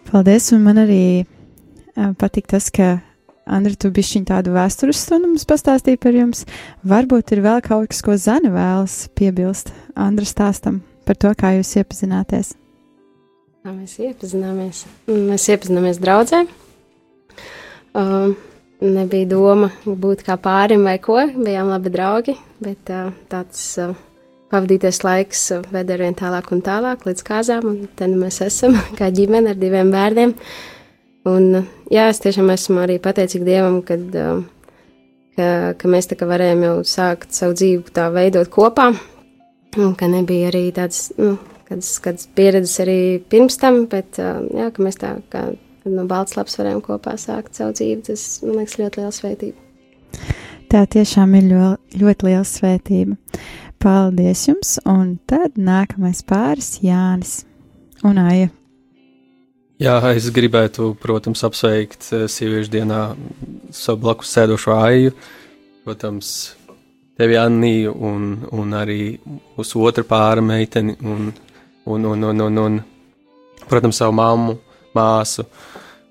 Paldies, 0.08 0.48
un 0.56 0.64
man 0.64 0.80
arī 0.82 1.02
uh, 1.22 2.14
patīk 2.18 2.48
tas, 2.50 2.70
ka 2.74 2.96
Andri, 3.48 3.78
tu 3.80 3.88
bišķiņ 3.94 4.26
tādu 4.28 4.52
vēstures 4.52 4.98
stundu 5.06 5.30
mums 5.30 5.46
pastāstīja 5.48 6.00
par 6.02 6.16
jums. 6.16 6.42
Varbūt 6.84 7.32
ir 7.32 7.40
vēl 7.46 7.62
kaut 7.64 7.88
kas, 7.92 8.02
ko 8.04 8.16
Zana 8.20 8.50
vēlas 8.52 9.06
piebilst 9.16 9.72
Andra 9.96 10.28
stāstam 10.28 10.82
par 11.08 11.16
to, 11.16 11.30
kā 11.38 11.54
jūs 11.56 11.70
iepazināties. 11.80 12.52
Mēs 13.68 13.96
iepazināmies? 14.02 14.82
Mēs 15.08 15.48
iepazināmies 15.52 16.00
draudzē. 16.02 16.42
Uh, 17.96 18.36
nebija 18.84 19.26
doma 19.30 19.70
būt 19.84 20.22
kā 20.26 20.36
pārim 20.40 20.84
vai 20.86 20.98
ko, 21.02 21.18
bijām 21.34 21.72
labi 21.72 21.92
draugi, 21.94 22.34
bet 22.62 22.92
uh, 22.94 23.10
tāds 23.30 23.62
uh, 23.82 23.96
pavadīties 24.52 25.02
laiks 25.04 25.42
ved 25.72 25.90
ar 25.92 26.04
vien 26.04 26.16
tālāk 26.16 26.52
un 26.54 26.62
tālāk 26.64 27.04
līdz 27.08 27.24
kāzām, 27.26 27.66
un 27.68 27.88
te 27.98 28.08
nu 28.10 28.20
mēs 28.22 28.40
esam 28.46 28.78
kā 28.98 29.10
ģimene 29.14 29.54
ar 29.54 29.60
diviem 29.60 29.92
bērniem. 29.94 30.34
Un, 31.28 31.50
jā, 31.92 32.06
es 32.08 32.22
tiešām 32.24 32.48
esmu 32.54 32.80
arī 32.84 32.96
pateicīga 33.04 33.44
Dievam, 33.44 33.82
kad, 33.84 34.06
ka, 35.36 35.48
ka 35.76 35.90
mēs 35.90 36.08
tā 36.08 36.16
kā 36.16 36.28
varējām 36.30 36.64
jau 36.64 36.74
sākt 36.88 37.36
savu 37.36 37.58
dzīvi 37.58 37.92
tā 37.92 38.06
veidot 38.14 38.48
kopā, 38.52 38.92
un 39.76 39.94
ka 39.98 40.08
nebija 40.08 40.48
arī 40.52 40.68
tāds, 40.72 41.10
nu, 41.18 41.34
kādas, 41.68 41.90
kādas 42.04 42.30
pieredzes 42.38 42.78
arī 42.86 43.00
pirms 43.28 43.60
tam, 43.60 43.82
bet, 43.90 44.22
jā, 44.22 44.70
ka 44.72 44.86
mēs 44.86 45.02
tā 45.02 45.18
kā 45.34 45.50
no 45.92 46.04
balts 46.10 46.36
lapas 46.38 46.58
varējām 46.60 46.82
kopā 46.84 47.16
sākt 47.20 47.58
savu 47.58 47.76
dzīvi, 47.76 48.02
tas, 48.10 48.26
man 48.44 48.60
liekas, 48.60 48.78
ļoti 48.80 49.02
liela 49.02 49.14
svētība. 49.14 49.66
Tā 50.68 50.84
tiešām 50.84 51.32
ir 51.38 51.48
ļoti, 51.48 52.02
ļoti 52.02 52.28
liela 52.28 52.44
svētība. 52.44 53.16
Paldies 53.78 54.42
jums, 54.48 54.74
un 54.90 55.16
tad 55.30 55.54
nākamais 55.54 56.24
pāris 56.26 56.80
Jānis 56.82 57.44
un 58.04 58.18
Aija. 58.20 58.50
Jā, 59.78 59.94
es 60.10 60.26
gribētu, 60.34 60.90
protams, 60.98 61.44
apsveikt 61.46 62.08
eh, 62.10 62.24
sieviešu 62.26 62.72
dienā 62.72 63.02
savu 63.70 64.02
blakus 64.02 64.32
sēdošo 64.34 64.74
Aiju, 64.74 65.12
protams, 65.86 66.32
tevi 67.18 67.38
Anniju 67.38 67.92
un, 67.94 68.24
un 68.58 68.74
arī 68.74 69.14
mūsu 69.54 69.84
otru 69.86 70.02
pāra 70.06 70.42
meiteni 70.42 70.96
un, 70.98 71.30
un, 71.86 72.08
un, 72.10 72.26
un, 72.32 72.42
un, 72.48 72.58
un, 72.64 72.80
protams, 73.70 74.02
savu 74.02 74.18
mammu, 74.18 74.58
māsu 74.98 75.46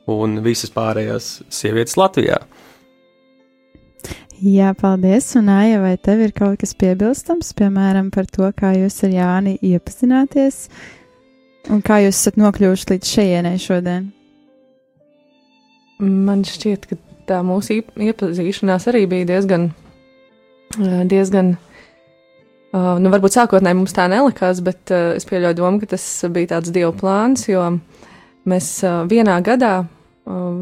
un 0.07 0.39
visas 0.45 0.71
pārējās 0.73 1.31
sievietes 1.51 1.99
Latvijā. 1.99 2.39
Jā, 4.37 4.69
paldies. 4.77 5.31
Un, 5.39 5.47
Aija, 5.49 5.79
vai 5.81 5.95
tev 5.97 6.21
ir 6.21 6.33
kaut 6.37 6.59
kas 6.61 6.75
piebilstams, 6.77 7.55
piemēram, 7.57 8.11
par 8.13 8.27
to, 8.29 8.45
kā 8.53 8.75
jūs 8.77 8.99
ar 9.07 9.15
Jāni 9.15 9.55
iepazināties 9.65 10.67
un 11.73 11.81
kā 11.81 11.97
jūs 12.03 12.19
esat 12.19 12.37
nokļuvuši 12.37 12.91
līdz 12.91 13.13
šejienei 13.15 13.57
šodien? 13.59 14.11
Man 15.97 16.45
šķiet, 16.45 16.85
ka 16.85 16.99
tā 17.27 17.41
mūsu 17.45 17.79
iepazīšanās 17.81 18.85
arī 18.91 19.07
bija 19.09 19.25
diezgan, 19.33 19.71
diezgan, 21.09 21.55
nu, 22.77 23.11
varbūt 23.15 23.39
sākotnēji 23.39 23.79
mums 23.81 23.97
tā 23.97 24.05
nelikās, 24.11 24.61
bet 24.61 24.93
es 24.93 25.25
pieļauju 25.25 25.57
domu, 25.57 25.81
ka 25.81 25.95
tas 25.95 26.05
bija 26.29 26.53
tāds 26.53 26.69
dievu 26.75 26.93
plāns, 27.01 27.49
jo 27.49 27.65
mēs 28.47 28.71
vienā 29.11 29.37
gadā 29.45 29.75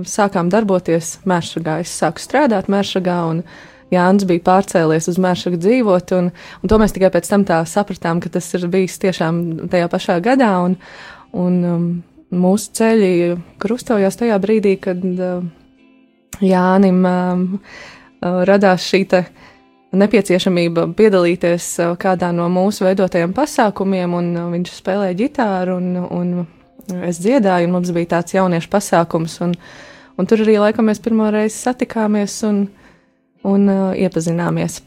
sākām 0.06 0.50
darboties 0.54 1.20
Mēršagā. 1.26 1.80
Es 1.84 1.94
sāku 1.98 2.22
strādāt 2.22 2.70
Mēršagā, 2.72 3.18
un 3.32 3.42
Jānis 3.94 4.26
bija 4.28 4.44
pārcēlies 4.46 5.10
uz 5.12 5.20
Mēršagu 5.22 5.60
dzīvot, 5.62 6.14
un, 6.18 6.32
un 6.62 6.72
to 6.72 6.80
mēs 6.82 6.96
tikai 6.96 7.12
pēc 7.14 7.30
tam 7.30 7.46
tā 7.48 7.62
sapratām, 7.70 8.22
ka 8.22 8.32
tas 8.34 8.48
ir 8.58 8.68
bijis 8.72 8.98
tiešām 9.02 9.70
tajā 9.72 9.90
pašā 9.92 10.20
gadā, 10.26 10.52
un, 10.66 10.78
un 11.34 11.60
um, 11.70 11.88
mūsu 12.36 12.74
ceļi 12.80 13.12
krustojās 13.62 14.18
tajā 14.22 14.40
brīdī, 14.42 14.78
kad 14.82 15.04
uh, 15.06 15.46
Jānim 16.44 17.06
um, 17.08 17.46
uh, 17.56 18.42
radās 18.50 18.84
šī 18.90 19.06
te 19.14 19.22
nepieciešamība 19.96 20.90
piedalīties 20.98 21.70
uh, 21.80 21.94
kādā 22.02 22.34
no 22.36 22.50
mūsu 22.52 22.88
veidotajiem 22.90 23.34
pasākumiem, 23.38 24.18
un 24.18 24.34
uh, 24.34 24.50
viņš 24.52 24.74
spēlēja 24.82 25.20
ģitāru, 25.22 25.78
un, 25.80 26.02
un 26.10 26.34
es 27.06 27.20
dziedāju, 27.24 27.68
un 27.68 27.76
mums 27.78 27.92
bija 27.96 28.16
tāds 28.18 28.36
jauniešu 28.36 28.72
pasākums. 28.72 29.40
Un, 29.46 29.56
un 30.20 30.30
tur 30.30 30.44
arī 30.46 30.58
laikam 30.62 30.90
mēs 30.90 31.02
pirmo 31.04 31.28
reizi 31.34 31.58
satikāmies 31.58 32.38
un, 32.48 32.66
un 33.48 33.68
uh, 33.72 33.92
iepazināmies. 33.98 34.82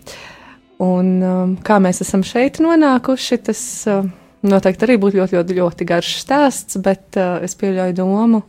Un, 0.83 1.13
um, 1.27 1.55
kā 1.67 1.81
mēs 1.83 2.03
esam 2.05 2.23
šeit 2.27 2.61
nonākuši, 2.63 3.41
tas 3.49 3.63
uh, 3.91 4.07
noteikti 4.47 4.87
arī 4.87 4.99
būtu 5.03 5.19
ļoti, 5.19 5.39
ļoti, 5.39 5.59
ļoti 5.59 5.89
garš 5.89 6.13
stāsts, 6.23 6.79
bet 6.83 7.19
uh, 7.19 7.41
es 7.43 7.59
pieļauju 7.59 7.97
domu, 7.99 8.43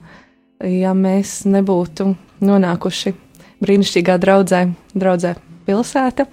ja 0.61 0.93
mēs 0.93 1.41
nebūtu 1.49 2.11
nonākuši 2.45 3.15
brīnišķīgā 3.63 4.19
draudzē, 4.21 4.65
draudzē 4.93 5.33
pilsēta, 5.67 6.27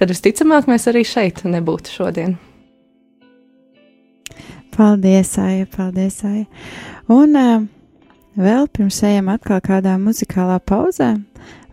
tad 0.00 0.12
visticamāk 0.12 0.68
mēs 0.70 0.90
arī 0.90 1.04
šeit 1.06 1.44
nebūtu 1.46 1.94
šodien. 1.94 2.36
Paldies, 4.76 5.38
Aija, 5.40 5.66
paldies, 5.72 6.18
Aija. 6.28 6.44
Un 7.08 7.36
uh, 7.40 7.62
vēl 8.36 8.66
pirms 8.76 8.98
ejam 9.08 9.30
atkal 9.32 9.62
kādā 9.64 9.94
muzikālā 10.00 10.58
pauzē, 10.68 11.14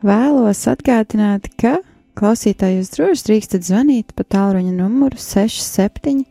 vēlos 0.08 0.62
atgādināt, 0.72 1.50
ka 1.60 1.82
klausītāji 2.20 2.78
jūs 2.80 2.94
droši 2.94 3.26
drīkstat 3.28 3.66
zvanīt 3.68 4.14
pa 4.16 4.24
tālruņa 4.24 4.72
numuru 4.78 5.20
67 5.20 6.24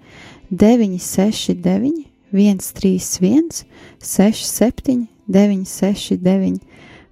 969 0.48 2.06
131 2.32 3.64
67 4.00 5.08
969 5.28 6.60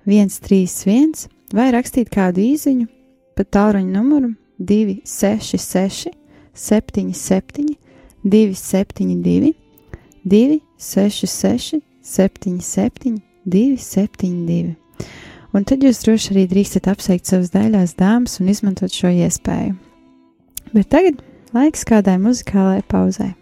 131 0.07 1.29
vai 1.53 1.69
rakstīt 1.77 2.09
kādu 2.15 2.41
īziņu 2.47 2.89
pa 3.37 3.45
tālruņa 3.45 3.93
numuru 3.93 4.33
266 4.57 6.17
77 6.55 7.90
272, 8.25 9.55
266, 10.25 11.81
77, 12.03 13.21
272. 13.45 14.77
Un 15.51 15.67
tad 15.67 15.83
jūs 15.83 16.05
droši 16.05 16.35
arī 16.35 16.47
drīkstat 16.51 16.87
apsveikt 16.93 17.27
savas 17.27 17.51
daļās 17.55 17.97
dāmas 17.99 18.39
un 18.39 18.53
izmantot 18.53 18.95
šo 18.95 19.11
iespēju. 19.11 19.75
Bet 20.71 20.93
tagad 20.93 21.25
laiks 21.57 21.83
kādai 21.89 22.21
muzikālai 22.23 22.85
pauzai. 22.87 23.33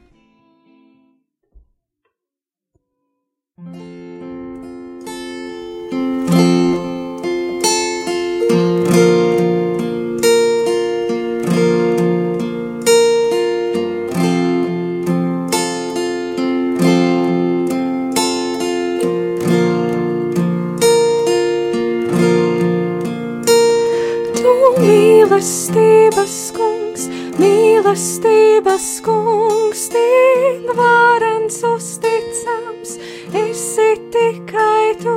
Mīlestības 25.38 26.32
kungs, 26.50 27.04
mīlestības 27.38 28.86
kungs, 29.06 29.84
tik 29.92 30.66
varens 30.74 31.60
uzticams, 31.62 32.96
esi 33.30 33.86
tikai 34.10 34.98
tu, 34.98 35.14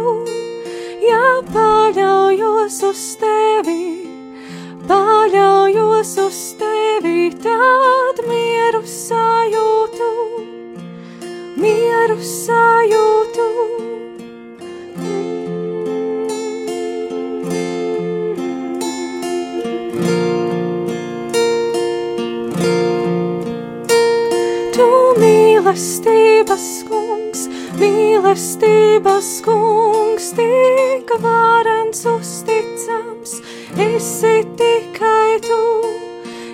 ja 1.01 1.41
paļaujos 1.49 2.77
uz 2.91 3.03
tevi, 3.17 4.05
paļaujos 4.85 6.13
uz 6.27 6.41
tevi, 6.61 7.31
tad 7.41 8.21
mieru 8.29 8.85
sajūtu, 8.85 10.11
mieru 11.57 12.21
sajūtu. 12.21 13.90
Mīlestības 25.71 26.63
kungs, 26.83 27.45
mīlestības 27.79 29.27
kungs, 29.45 30.25
tik 30.35 31.13
varens 31.23 32.01
uzticams, 32.11 33.37
esi 33.79 34.33
tikai 34.59 35.39
tu, 35.39 35.61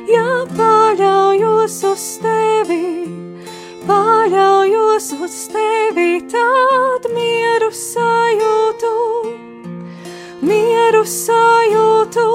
ja 0.05 0.45
paļaujos 0.53 1.79
uz 1.89 2.05
tevi, 2.21 3.07
paļaujos 3.87 5.09
uz 5.17 5.39
tevi, 5.49 6.21
tad 6.29 7.09
mieru 7.09 7.71
sajūtu, 7.73 8.93
mieru 10.45 11.01
sajūtu, 11.09 12.29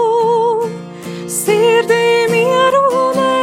sirdī 1.31 2.27
mieru 2.35 2.85
un 3.07 3.41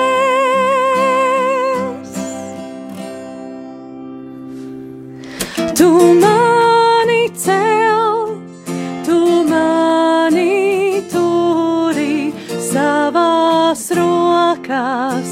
rokās, 14.70 15.29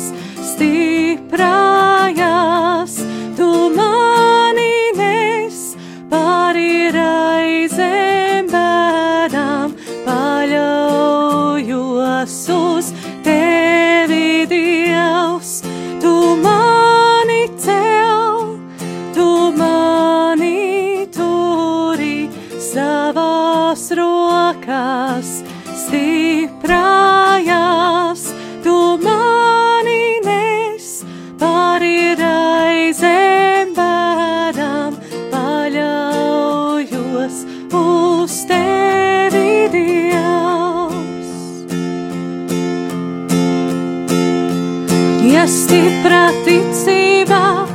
stipra 46.07 46.31
ticībā, 46.45 47.67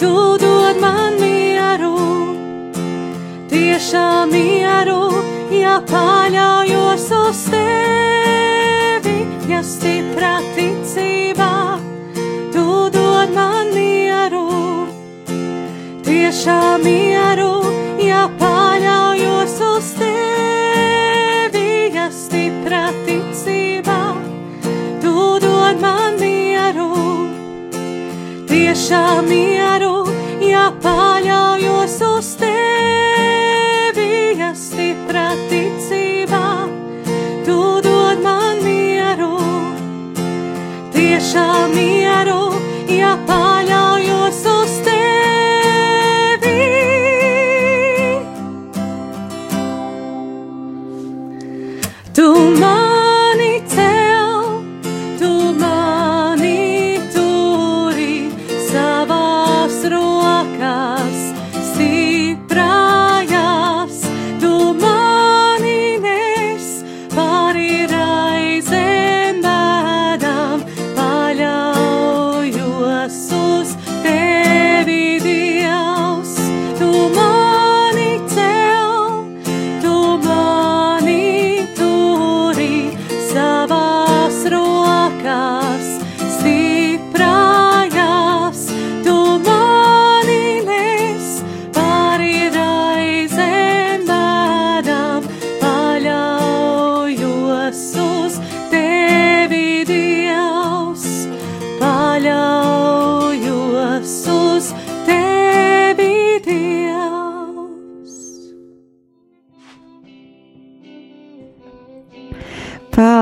tu 0.00 0.10
dod 0.42 0.80
man 0.82 1.14
mieru, 1.20 1.94
tiešām 3.52 4.32
mieru, 4.34 5.22
ja 5.54 5.76
paļaujos 5.86 7.06
uz 7.20 7.44
tevi, 7.54 9.14
ja 9.46 9.62
stipra 9.62 10.40
ticībā, 10.56 11.78
tu 12.50 12.66
dod 12.90 13.30
man 13.30 13.70
mieru, 13.70 14.48
tiešām 16.02 16.82
mieru, 16.82 17.11
tiešām 28.82 29.28
mieru, 29.30 29.71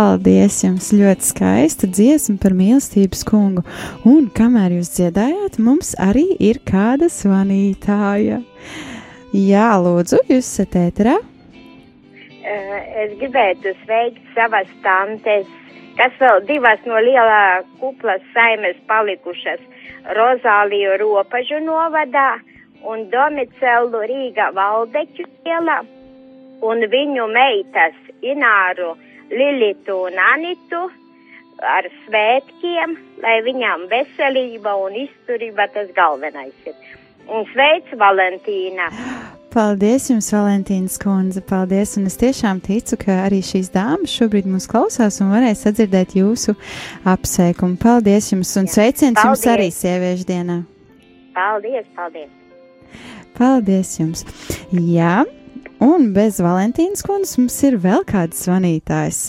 Paldies 0.00 0.62
jums! 0.64 0.86
Ļoti 0.96 1.26
skaista 1.28 1.88
dziesma 1.92 2.38
par 2.40 2.54
mīlestības 2.56 3.20
kungu. 3.28 3.60
Un 4.08 4.30
kamēr 4.32 4.72
jūs 4.78 4.94
dziedājāt, 4.94 5.58
mums 5.60 5.90
arī 6.00 6.22
ir 6.40 6.56
kāda 6.70 7.10
zvanītāja. 7.12 8.38
Jā, 9.36 9.66
lūdzu, 9.84 10.22
jūs 10.30 10.46
esat 10.46 10.78
ēterā. 10.80 11.18
Es 13.02 13.12
gribētu 13.20 13.74
sveikt 13.82 14.22
savas 14.38 14.70
tantes, 14.86 15.52
kas 16.00 16.16
vēl 16.22 16.40
divas 16.48 16.80
no 16.88 17.02
lielā 17.04 17.60
kuplas 17.82 18.24
saimes 18.32 18.80
palikušas- 18.88 19.60
Rozāliju 20.20 20.96
Ropažu 21.04 21.60
novadā 21.66 22.40
un 22.88 23.04
Domicelu 23.12 24.02
Rīga 24.14 24.48
Valdeķu 24.56 25.28
ielā, 25.44 25.78
un 26.72 26.88
viņu 26.96 27.30
meitas 27.36 28.00
Ināru 28.24 28.94
Lilitu 29.30 29.96
un 30.08 30.18
Anitu 30.18 30.86
ar 31.60 31.86
svētkiem, 32.04 32.96
lai 33.22 33.40
viņām 33.46 33.88
veselība 33.90 34.74
un 34.80 34.96
izturība 35.04 35.68
tas 35.74 35.90
galvenais 35.96 36.54
ir. 36.66 36.78
Un 37.30 37.44
sveic 37.52 37.92
Valentīna! 38.00 38.88
Paldies 39.50 40.04
jums, 40.06 40.28
Valentīnas 40.30 40.94
kundze, 41.02 41.40
paldies, 41.42 41.96
un 41.98 42.06
es 42.06 42.14
tiešām 42.20 42.60
ticu, 42.62 42.94
ka 43.02 43.16
arī 43.24 43.40
šīs 43.42 43.72
dāmas 43.74 44.12
šobrīd 44.14 44.46
mūs 44.46 44.68
klausās 44.70 45.18
un 45.24 45.32
varēs 45.34 45.64
sadzirdēt 45.66 46.14
jūsu 46.14 46.54
apsveikumu. 47.10 47.74
Paldies 47.82 48.30
jums, 48.30 48.52
un 48.60 48.70
sveiciens 48.70 49.18
jums 49.18 49.42
Paldies. 49.42 49.50
arī 49.50 49.66
sieviešu 49.74 50.28
dienā. 50.28 50.60
Paldies, 51.34 51.90
paldies! 51.98 52.30
Paldies 53.34 53.92
jums! 53.98 54.22
Jā, 54.70 55.24
un 55.84 56.10
bez 56.16 56.40
Valentīnas 56.44 57.04
kundzes 57.06 57.38
mums 57.40 57.56
ir 57.66 57.78
vēl 57.82 58.04
kāds 58.08 58.44
zvanītājs. 58.46 59.20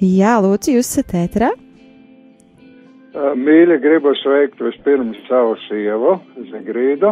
Jā, 0.00 0.38
lūdzu, 0.40 0.78
jūs 0.78 0.88
esat 0.94 1.16
ēterā? 1.20 1.50
Mīļi, 3.36 3.80
gribu 3.82 4.14
sveikt 4.20 4.60
vispirms 4.62 5.18
savu 5.26 5.56
sievu, 5.66 6.14
Zigrīdu, 6.52 7.10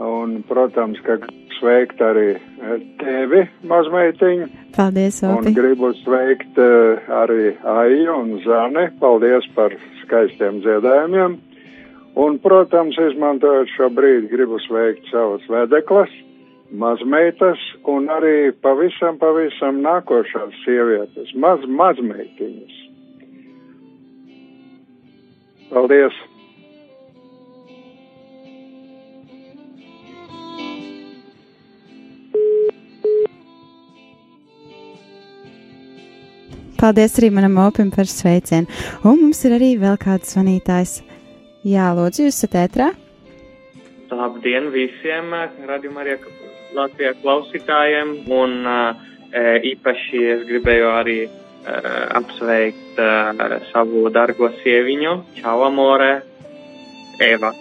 un, 0.00 0.36
protams, 0.48 1.00
ka 1.04 1.18
sveikt 1.58 2.00
arī 2.02 2.36
tevi, 3.00 3.42
mazmeitiņu, 3.68 4.46
Paldies, 4.76 5.20
un 5.26 5.40
Opi! 5.40 5.54
gribu 5.54 5.92
sveikt 6.00 6.58
arī 6.58 7.52
Aiju 7.62 8.14
un 8.20 8.32
Zani. 8.46 8.88
Paldies 9.00 9.46
par 9.54 9.74
skaistiem 10.02 10.62
dziedājumiem. 10.64 11.36
Un, 12.14 12.38
protams, 12.42 12.98
izmantojot 13.10 13.70
šo 13.74 13.88
brīdi, 13.94 14.30
gribu 14.30 14.60
sveikt 14.62 15.08
savas 15.10 15.42
vedeklas, 15.50 16.10
mazmeitas 16.72 17.60
un 17.90 18.08
arī 18.12 18.52
pavisam, 18.64 19.18
pavisam 19.20 19.80
nākošās 19.84 20.54
sievietes, 20.64 21.34
maz, 21.34 21.64
mazmeitiņas. 21.68 22.78
Paldies! 25.72 26.22
Paldies 36.84 37.14
arī 37.16 37.30
manam 37.32 37.54
opim 37.62 37.88
par 37.88 38.04
sveicienu. 38.04 38.68
Un 39.08 39.22
mums 39.22 39.38
ir 39.48 39.54
arī 39.56 39.70
vēl 39.80 39.96
kāds 40.02 40.34
zvanītājs. 40.34 40.98
Jā, 41.64 41.86
lūdzu, 41.96 42.26
jūs 42.26 42.42
esat 42.42 42.58
ētrā? 42.60 42.90
Labdien 44.12 44.68
visiem 44.74 45.32
radījumā 45.64 46.04
arī 46.04 46.18
Latvijā 46.74 47.12
klausītājiem, 47.22 48.14
un 48.34 48.54
uh, 48.66 49.10
īpaši 49.70 50.22
es 50.32 50.40
gribēju 50.48 50.88
arī 50.90 51.18
uh, 51.26 51.36
apsveikt 52.18 52.98
uh, 52.98 53.58
savu 53.70 54.08
dargo 54.14 54.50
sieviņu, 54.62 55.12
Čau 55.38 55.62
Amore, 55.68 56.16
Eva. 57.22 57.52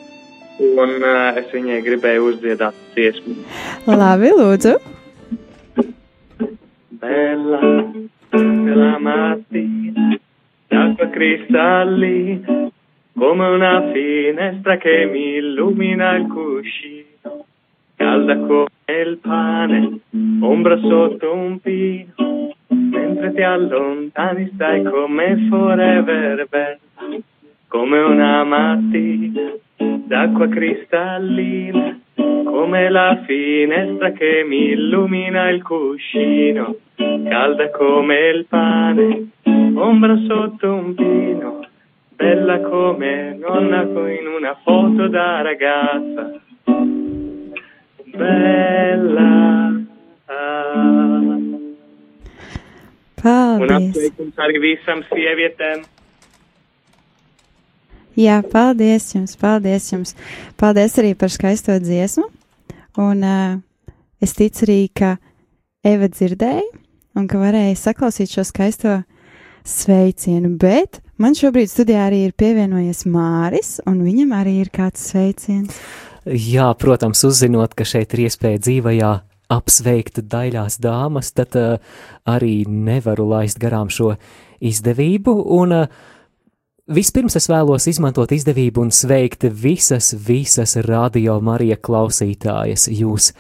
Un 0.64 1.02
es 1.34 1.48
viņai 1.50 1.80
gribēju 1.82 2.28
uzdziedāt 2.30 2.78
dziesmu. 2.94 3.40
Labi, 3.90 4.30
lūdzu. 4.38 4.76
Bella, 7.02 7.62
bella 8.34 8.92
mattina, 9.02 10.20
d'acqua 10.70 11.10
cristallina, 11.16 12.60
come 13.18 13.50
una 13.58 13.74
finestra 13.92 14.78
che 14.78 15.10
mi 15.12 15.26
illumina 15.42 16.16
il 16.18 16.28
cuscino, 16.30 17.46
calda 17.98 18.38
come 18.38 18.73
il 18.92 19.18
pane, 19.20 20.00
ombra 20.42 20.78
sotto 20.78 21.34
un 21.34 21.60
pino, 21.60 22.54
mentre 22.68 23.34
ti 23.34 23.42
allontani 23.42 24.52
stai 24.54 24.84
come 24.84 25.48
forever 25.50 26.48
bella, 26.50 26.78
come 27.68 28.00
una 28.00 28.44
mattina 28.44 29.54
d'acqua 29.78 30.48
cristallina, 30.48 32.00
come 32.16 32.90
la 32.90 33.24
finestra 33.26 34.12
che 34.12 34.44
mi 34.48 34.72
illumina 34.72 35.50
il 35.50 35.64
cuscino, 35.64 36.76
calda 36.96 37.70
come 37.72 38.28
il 38.28 38.46
pane, 38.48 39.30
ombra 39.76 40.16
sotto 40.28 40.74
un 40.74 40.94
pino, 40.94 41.66
bella 42.16 42.60
come 42.60 43.38
nonna 43.40 43.82
in 43.84 44.28
una 44.28 44.58
foto 44.62 45.08
da 45.08 45.42
ragazza, 45.42 46.42
bella. 48.18 49.32
Un 53.24 53.24
Paldies! 53.24 53.90
apsveikums 53.96 54.40
arī 54.44 54.62
visam 54.64 55.04
sievietēm. 55.08 55.84
Jā, 58.20 58.42
paldies 58.46 59.08
jums, 59.16 59.38
paldies 59.40 59.88
jums. 59.90 60.14
Paldies 60.60 60.98
arī 61.02 61.14
par 61.18 61.32
skaisto 61.34 61.74
dziesmu. 61.82 62.28
Un 63.02 63.24
uh, 63.26 63.56
es 64.22 64.36
ticu 64.38 64.68
arī, 64.68 64.82
ka 64.94 65.16
Eva 65.84 66.08
dzirdēja 66.12 66.68
un 67.18 67.26
ka 67.30 67.40
varēja 67.42 67.80
saklausīt 67.80 68.36
šo 68.36 68.46
skaisto 68.48 69.00
sveicienu. 69.66 70.54
Bet 70.60 71.02
man 71.18 71.36
šobrīd 71.38 71.72
studijā 71.72 72.06
arī 72.10 72.26
ir 72.28 72.38
pievienojies 72.38 73.06
Māris, 73.10 73.78
un 73.90 74.04
viņam 74.06 74.36
arī 74.38 74.60
ir 74.62 74.72
kāds 74.74 75.08
sveiciens. 75.10 75.80
Jā, 76.24 76.70
protams, 76.80 77.20
uzzinot, 77.28 77.74
ka 77.76 77.84
šeit 77.84 78.14
ir 78.16 78.30
iespēja 78.30 78.62
dzīvajā 78.64 79.12
apsveikt 79.52 80.22
daļās 80.32 80.80
dāmas, 80.80 81.34
tad 81.36 81.58
uh, 81.60 81.76
arī 82.30 82.64
nevaru 82.68 83.26
laist 83.28 83.60
garām 83.60 83.92
šo 83.92 84.14
izdevību. 84.64 85.34
Un 85.58 85.76
uh, 85.76 85.90
vispirms 86.88 87.36
es 87.40 87.50
vēlos 87.52 87.90
izmantot 87.92 88.32
izdevību 88.32 88.86
un 88.86 88.94
sveikt 88.96 89.50
visas, 89.52 90.14
visas 90.16 90.78
radio 90.88 91.40
Marija 91.44 91.76
klausītājas. 91.76 92.88
Jūs 92.88 93.34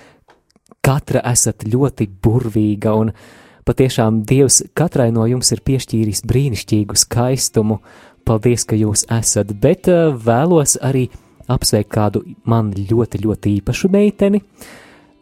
katra 0.83 1.23
esat 1.31 1.63
ļoti 1.63 2.09
burvīga 2.19 2.97
un 2.99 3.15
patiešām 3.63 4.25
Dievs 4.27 4.59
katrai 4.75 5.07
no 5.15 5.23
jums 5.31 5.55
ir 5.55 5.63
piešķīris 5.63 6.25
brīnišķīgu 6.27 6.99
skaistumu. 6.99 7.79
Paldies, 8.27 8.63
ka 8.67 8.75
jūs 8.75 9.07
esat, 9.11 9.55
bet 9.59 9.87
uh, 9.91 10.11
vēlos 10.15 10.75
arī 10.83 11.07
apsveikt 11.51 11.91
kādu 11.93 12.23
man 12.49 12.71
ļoti, 12.73 13.21
ļoti 13.23 13.57
īpašu 13.59 13.89
meiteni, 13.93 14.41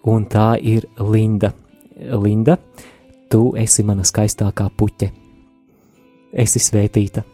un 0.07 0.25
tā 0.29 0.53
ir 0.57 0.88
Linda. 0.99 1.53
Linda, 2.21 2.57
tu 3.29 3.51
esi 3.60 3.86
mana 3.86 4.05
skaistākā 4.07 4.69
puķe. 4.77 5.12
Esi 6.31 6.62
svētīta. 6.63 7.25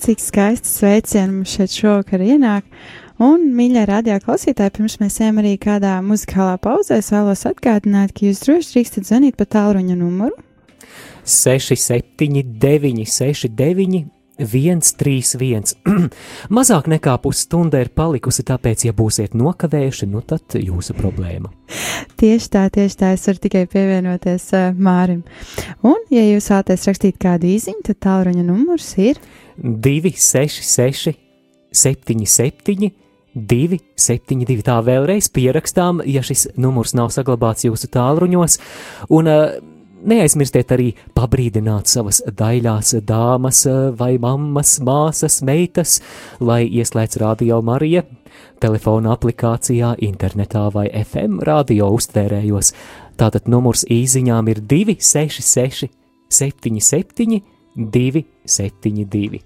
Cik 0.00 0.20
skaisti 0.20 0.68
sveicieni 0.68 1.38
mums 1.38 1.54
šeit 1.54 1.74
šovakar 1.74 2.22
ienāk. 2.22 2.66
Un, 3.22 3.46
mīļie 3.54 3.84
radio 3.86 4.16
klausītāji, 4.22 4.72
pirms 4.74 4.98
mēs 4.98 5.20
ejam 5.22 5.38
arī 5.38 5.54
kādā 5.62 6.00
muzikālā 6.02 6.56
pauzē, 6.58 6.98
es 6.98 7.12
vēlos 7.14 7.46
atgādināt, 7.46 8.10
ka 8.10 8.26
jūs 8.26 8.42
droši 8.42 8.72
drīkstat 8.72 9.06
zvanīt 9.06 9.38
pa 9.38 9.46
tālruņa 9.46 9.94
numuru 10.00 10.34
6, 11.24 11.76
7, 11.76 12.42
9, 14.38 14.82
6, 14.82 14.96
9, 14.98 14.98
1, 14.98 14.98
3, 14.98 15.22
1. 15.38 16.10
Mazāk 16.56 16.88
nekā 16.90 17.14
pusstunda 17.22 17.78
ir 17.82 17.90
palikusi, 17.94 18.44
tāpēc, 18.46 18.86
ja 18.88 18.94
būsiet 18.96 19.36
nokavējuši, 19.38 20.08
nu 20.10 20.22
tad 20.26 20.56
jūsu 20.58 20.96
problēma. 20.98 21.52
Tieši 22.20 22.50
tā, 22.50 22.64
tieši 22.74 22.98
tā, 23.00 23.12
es 23.14 23.26
varu 23.28 23.42
tikai 23.44 23.64
pievienoties 23.70 24.48
uh, 24.56 24.66
Mārim. 24.74 25.22
Un, 25.86 26.00
ja 26.14 26.24
jūs 26.26 26.50
vēlaties 26.50 26.88
rakstīt 26.90 27.20
kādu 27.22 27.48
īziņu, 27.52 27.84
tad 27.90 28.00
tālruņa 28.08 28.44
numurs 28.46 28.90
ir 28.98 29.20
2, 29.62 30.14
6, 30.18 30.66
6, 30.66 31.14
7, 31.74 32.26
7, 32.26 32.90
2, 33.34 33.80
7, 33.98 34.42
2. 34.50 34.64
Tā 34.66 34.80
vēlreiz 34.86 35.30
pierakstām, 35.34 36.02
ja 36.10 36.24
šis 36.26 36.48
numurs 36.58 36.94
nav 36.98 37.14
saglabāts 37.14 37.66
jūsu 37.68 37.90
tālruņos. 37.94 38.58
Un, 39.14 39.30
uh, 39.30 39.73
Neaizmirstiet 40.04 40.72
arī 40.74 40.90
pabrīdināt 41.16 41.88
savas 41.88 42.20
daļās 42.28 42.92
dāmas 43.08 43.62
vai 43.96 44.14
mammas, 44.20 44.76
māsas, 44.84 45.40
meitas, 45.46 46.00
lai 46.40 46.66
ieslēdz 46.68 47.22
radio 47.22 47.62
Marija 47.64 48.04
telefona 48.64 49.14
aplikācijā, 49.14 49.94
internetā 50.04 50.66
vai 50.74 50.86
FM 51.02 51.42
radio 51.46 51.90
uztvērējos. 51.94 52.72
Tātad 53.20 53.48
numurs 53.50 53.84
īsiņām 53.90 54.48
ir 54.52 54.60
266, 54.70 55.90
77, 56.32 57.40
272. 57.76 59.42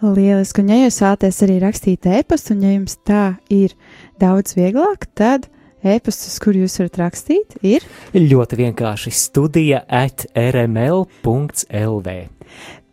lieliski. 0.00 0.62
Un, 0.62 0.72
ja 0.72 0.84
jūs 0.84 1.00
vēlaties 1.04 1.42
arī 1.46 1.58
rakstīt 1.64 2.08
e-pastu, 2.08 2.54
un 2.56 2.64
ja 2.64 2.74
jums 2.76 2.98
tā 3.06 3.24
ir 3.52 3.74
daudz 4.22 4.56
vieglāk, 4.56 5.10
tad 5.18 5.50
e-pastus, 5.84 6.38
kur 6.42 6.56
jūs 6.56 6.78
varat 6.80 7.00
rakstīt, 7.04 7.56
ir 7.62 7.86
Ļoti 8.14 8.58
vienkārši 8.60 9.12
studija 9.14 9.82
at 9.86 10.26
rml.lv. 10.36 12.14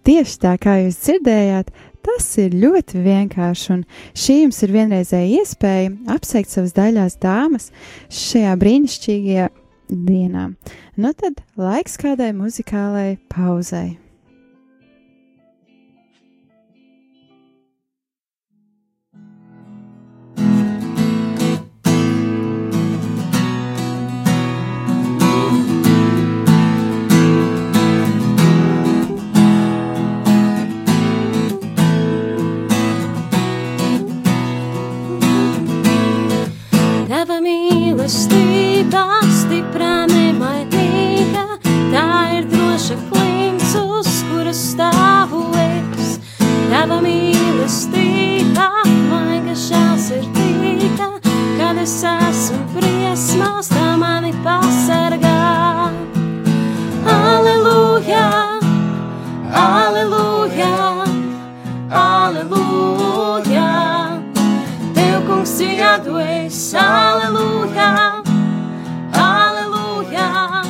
tieši 0.07 0.39
tā, 0.39 0.55
kā 0.61 0.79
jūs 0.85 1.03
dzirdējāt. 1.03 1.71
Tas 2.07 2.27
ir 2.39 2.53
ļoti 2.55 3.01
vienkārši, 3.03 3.69
un 3.73 3.81
šī 4.15 4.37
jums 4.45 4.61
ir 4.63 4.71
vienreizēja 4.71 5.41
iespēja 5.41 5.91
apsveikt 6.15 6.53
savas 6.53 6.71
daļās 6.77 7.17
dāmas 7.19 7.67
šajā 8.07 8.53
brīnišķīgajā 8.61 9.49
dienā. 9.91 10.49
Nu 10.95 11.13
tad 11.19 11.43
laiks 11.59 11.99
kādai 11.99 12.31
muzikālai 12.37 13.17
pauzei. 13.33 13.97
Tava 37.27 37.41
mīlestība 37.43 39.01
stiprā 39.35 40.05
nemainīga, 40.07 41.57
tā 41.91 42.05
ir 42.37 42.45
droša 42.47 42.95
klints, 43.09 43.73
uz 43.75 44.07
kuras 44.29 44.61
stāvu 44.69 45.41
es. 45.59 46.13
Tava 46.71 47.01
mīlestība 47.03 48.69
maiga 49.09 49.57
žēlsirdīga, 49.59 51.09
kad 51.59 51.83
es 51.83 51.97
esmu 52.13 52.61
briesmās, 52.77 53.73
tā 53.75 53.89
mani 53.99 54.31
pasargā. 54.47 55.35
Aleluja, 57.11 58.23
aleluja, 59.51 60.16
kungs, 65.77 65.83
ir 65.83 65.83
jādojas, 65.83 66.73
aleluja, 66.73 68.23
aleluja, 69.13 70.63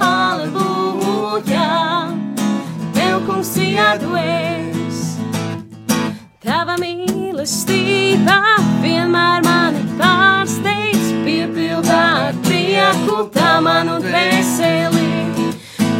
aleluja. 0.00 1.68
Tev, 2.94 3.26
kungs, 3.26 3.56
ir 3.56 3.76
jādojas. 3.76 5.18
Tava 6.44 6.76
mīlestība 6.76 8.40
vienmēr 8.82 9.42
mani 9.44 9.84
pārsteidz, 9.98 11.12
piepildā 11.24 12.28
ar 12.28 12.34
prieku 12.44 13.28
tā 13.32 13.60
manu 13.60 14.00
dvēseli. 14.00 15.04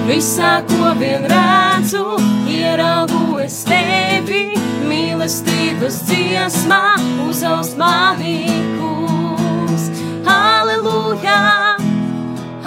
Visā, 0.07 0.63
ko 0.69 0.95
vien 0.99 1.25
redzu, 1.25 2.19
ieraugu 2.49 3.41
es 3.41 3.65
tevi, 3.65 4.64
mīlestības 4.95 5.97
dziesmā, 6.07 6.83
uzaus 7.27 7.73
mani 7.79 8.47
kungs. 8.79 9.89
Halleluja, 10.27 11.39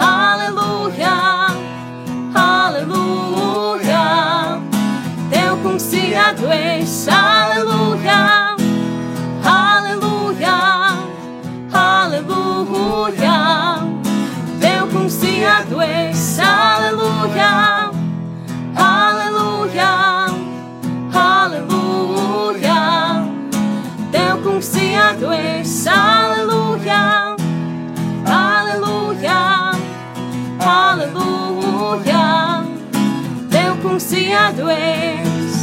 halleluja, 0.00 1.14
halleluja. 2.36 4.04
Tev 5.32 5.56
kungs 5.64 5.88
ir 5.96 6.18
atvēs, 6.26 6.98
halleluja, 7.14 8.20
halleluja, 9.48 10.58
halleluja. 11.72 13.40
Tev 14.60 14.88
kungs 14.92 15.20
ir 15.32 15.48
atvēs, 15.56 16.30
halleluja, 16.44 17.52
Kungs 24.58 24.74
ir 24.74 24.94
atvēs, 24.98 25.72
halleluja, 25.86 27.02
halleluja, 28.26 29.36
halleluja. 30.64 32.24
Tev 33.52 33.76
kungs 33.84 34.08
ir 34.18 34.34
atvēs. 34.40 35.60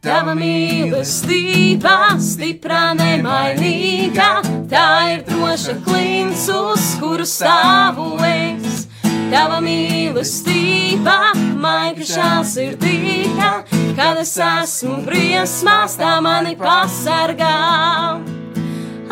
Tava 0.00 0.32
mīlestība 0.40 2.16
stiprā 2.16 2.94
nemainīga, 2.96 4.30
tā 4.72 4.88
ir 5.12 5.26
droša 5.28 5.76
klints, 5.84 6.48
uz 6.48 6.94
kuru 7.02 7.28
stāvu 7.28 8.14
es. 8.32 8.87
Tava 9.28 9.58
mīlestība, 9.60 11.14
maiga 11.60 12.06
žēlsirdīga, 12.08 13.50
kad 13.98 14.16
es 14.22 14.30
esmu 14.40 15.02
briesmās, 15.04 15.98
tā 16.00 16.14
mani 16.24 16.54
pasargā. 16.56 17.50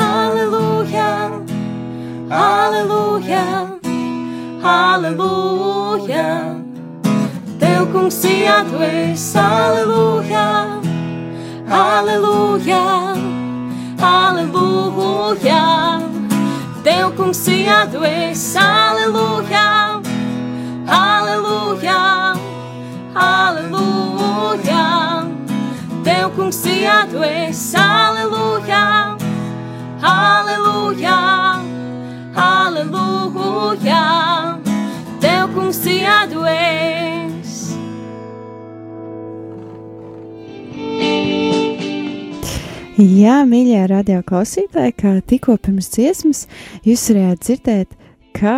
Aleluja, 0.01 1.11
aleluja, 2.33 3.45
aleluja. 4.65 6.25
Tev 7.61 7.85
kungs 7.93 8.23
iedvēs, 8.25 9.27
aleluja, 9.43 10.47
aleluja, 11.69 12.83
aleluja. 14.01 15.63
Tev 16.89 17.13
kungs 17.21 17.45
iedvēs, 17.53 18.49
aleluja, 18.63 19.96
aleluja, 20.87 22.35
aleluja. 23.15 24.85
Tev 26.07 26.31
kungs 26.37 26.61
iedvēs, 26.71 27.63
aleluja, 27.81 28.83
aleluja, 30.03 31.19
aleluja. 32.47 34.03
Tev 35.23 35.51
kungs 35.57 35.83
iedvēs. 35.91 37.57
Jā, 42.97 43.43
mīļie 43.45 43.83
radio 43.91 44.23
klausītāji, 44.25 44.95
kā 44.97 45.11
tikko 45.29 45.59
pirms 45.61 45.91
dziesmas 45.93 46.47
jūs 46.87 47.03
varējāt 47.11 47.43
dzirdēt, 47.45 47.97
kā 48.33 48.57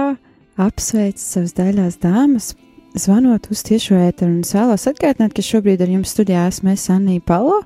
apsveic 0.59 1.21
savas 1.23 1.55
daļās 1.57 1.97
dāmas, 2.03 2.57
zvanot 2.99 3.47
uz 3.53 3.63
tiešo 3.67 3.95
ēteru. 4.09 4.33
Un 4.39 4.45
vēlos 4.47 4.89
atgādināt, 4.91 5.33
ka 5.37 5.43
šobrīd 5.45 5.79
ar 5.85 5.91
jums 5.93 6.13
studijā 6.15 6.41
esmu 6.51 6.69
es 6.75 6.85
Anija 6.93 7.23
Palo, 7.27 7.59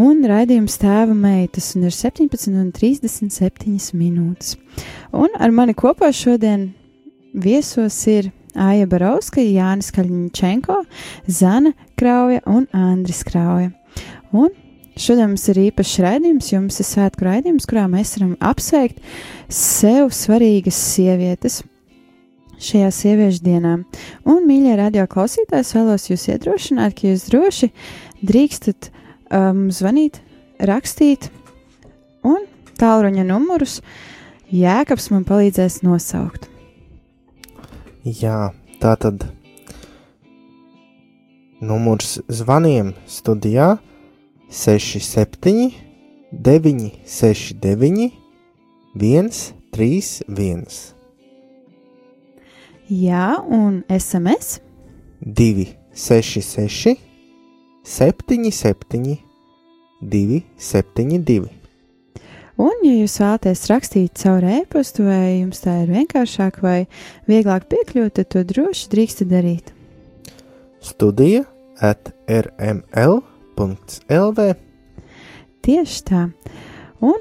un 0.00 0.16
raidījums 0.28 0.78
tēva 0.82 1.14
meitas, 1.16 1.66
un 1.76 1.80
ir 1.88 1.94
17,37 1.94 3.94
minūtes. 3.98 4.48
Un 5.14 5.28
ar 5.38 5.50
mani 5.54 5.74
kopā 5.78 6.08
šodien 6.14 6.60
viesos 7.34 8.06
ir 8.10 8.24
Aija 8.54 8.86
Barauska, 8.86 9.40
Jānis 9.42 9.90
Kaļņčenko, 9.94 10.76
Zana 11.26 11.72
Krauja 11.98 12.40
un 12.46 12.68
Andris 12.72 13.24
Krauja. 13.26 13.70
Un 14.34 14.50
Šodien 14.94 15.32
mums 15.32 15.42
ir 15.50 15.58
īpašs 15.58 15.96
raidījums, 16.04 16.52
jums 16.52 16.76
ir 16.78 16.86
svētku 16.86 17.26
raidījums, 17.26 17.66
kurā 17.66 17.90
mēs 17.90 18.14
varam 18.14 18.36
apsveikt 18.38 19.02
sev 19.50 20.14
svarīgas 20.14 20.78
sievietes 20.78 21.64
šajā 22.64 22.90
sieviešu 22.94 23.44
dienā. 23.44 23.76
Un, 24.24 24.40
mīļie 24.48 24.78
radio 24.80 25.06
klausītāji, 25.10 25.68
vēlos 25.76 26.08
jūs 26.10 26.26
iedrošināt, 26.32 26.96
ka 26.98 27.10
jūs 27.10 27.28
droši 27.30 27.70
drīkstat 28.24 28.88
um, 28.88 29.68
zvanīt, 29.74 30.22
rakstīt, 30.62 31.30
un 32.24 32.48
tālruņa 32.80 33.28
numurus 33.28 33.80
Jēkabs 34.54 35.08
man 35.10 35.24
palīdzēs 35.26 35.80
nosaukt. 35.82 36.46
Jā, 38.04 38.52
tā 38.82 38.92
tad 39.00 39.24
numurs 41.64 42.18
zvaniem 42.28 42.92
studijā 43.08 43.78
67, 44.52 45.72
969, 46.30 48.12
131, 48.94 50.93
Jā, 52.92 53.38
un 53.48 53.80
SMS 53.88 54.58
266, 55.24 56.98
77, 57.84 59.18
272. 60.04 61.48
Un, 62.60 62.74
ja 62.84 62.92
jūs 62.92 63.16
vēlaties 63.18 63.64
rakstīt 63.72 64.20
caur 64.20 64.44
e-pastu, 64.46 65.08
vai 65.08 65.40
jums 65.40 65.64
tā 65.64 65.78
ir 65.82 65.90
vienkāršāk 65.96 66.60
vai 66.62 66.84
vieglāk 67.26 67.66
piekļūt, 67.72 68.20
tad 68.20 68.30
to 68.30 68.44
droši 68.52 68.92
drīkst 68.92 69.24
darīt. 69.32 69.72
Studija 70.84 71.48
at 71.80 72.12
rml. 72.28 73.22
LV. 74.10 74.48
Tieši 75.64 76.00
tā. 76.04 76.24
Un, 77.00 77.20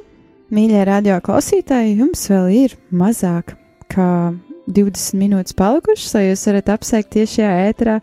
mīļie 0.52 0.82
radio 0.90 1.20
klausītāji, 1.24 2.00
jums 2.02 2.26
vēl 2.32 2.50
ir 2.66 2.74
mazāk 2.92 3.56
kā 3.94 4.34
20 4.68 5.20
minūtes 5.20 5.56
palikušas, 5.60 6.14
lai 6.16 6.24
jūs 6.30 6.46
varat 6.48 6.72
apsveikt 6.76 7.12
tieši 7.18 7.40
šajā 7.40 7.54
ēterā 7.70 7.98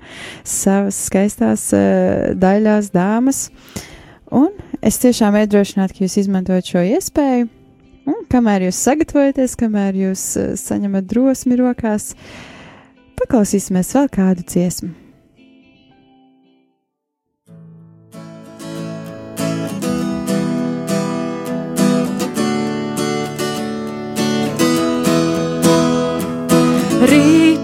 savas 0.45 0.99
skaistās 1.09 1.71
uh, 1.77 2.31
daļās 2.41 2.93
dāmas. 2.95 3.47
Un 4.31 4.53
es 4.85 5.01
tiešām 5.03 5.39
iedrošinātu, 5.41 5.97
ka 5.97 6.07
jūs 6.07 6.21
izmantojat 6.25 6.73
šo 6.75 6.85
iespēju. 6.95 7.49
Un 8.11 8.25
kamēr 8.33 8.69
jūs 8.69 8.81
sagatavojaties, 8.85 9.59
kamēr 9.61 10.01
jūs 10.05 10.25
uh, 10.41 10.55
saņemat 10.61 11.09
drosmi 11.11 11.61
rokās, 11.61 12.13
paklausīsimies 13.21 13.95
vēl 13.97 14.13
kādu 14.13 14.47
dziesmu. 14.47 15.00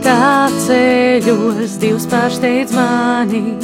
Rītā 0.06 0.46
ceļos 0.62 1.72
divs 1.82 2.04
pārsteidz 2.06 2.70
mani, 2.76 3.56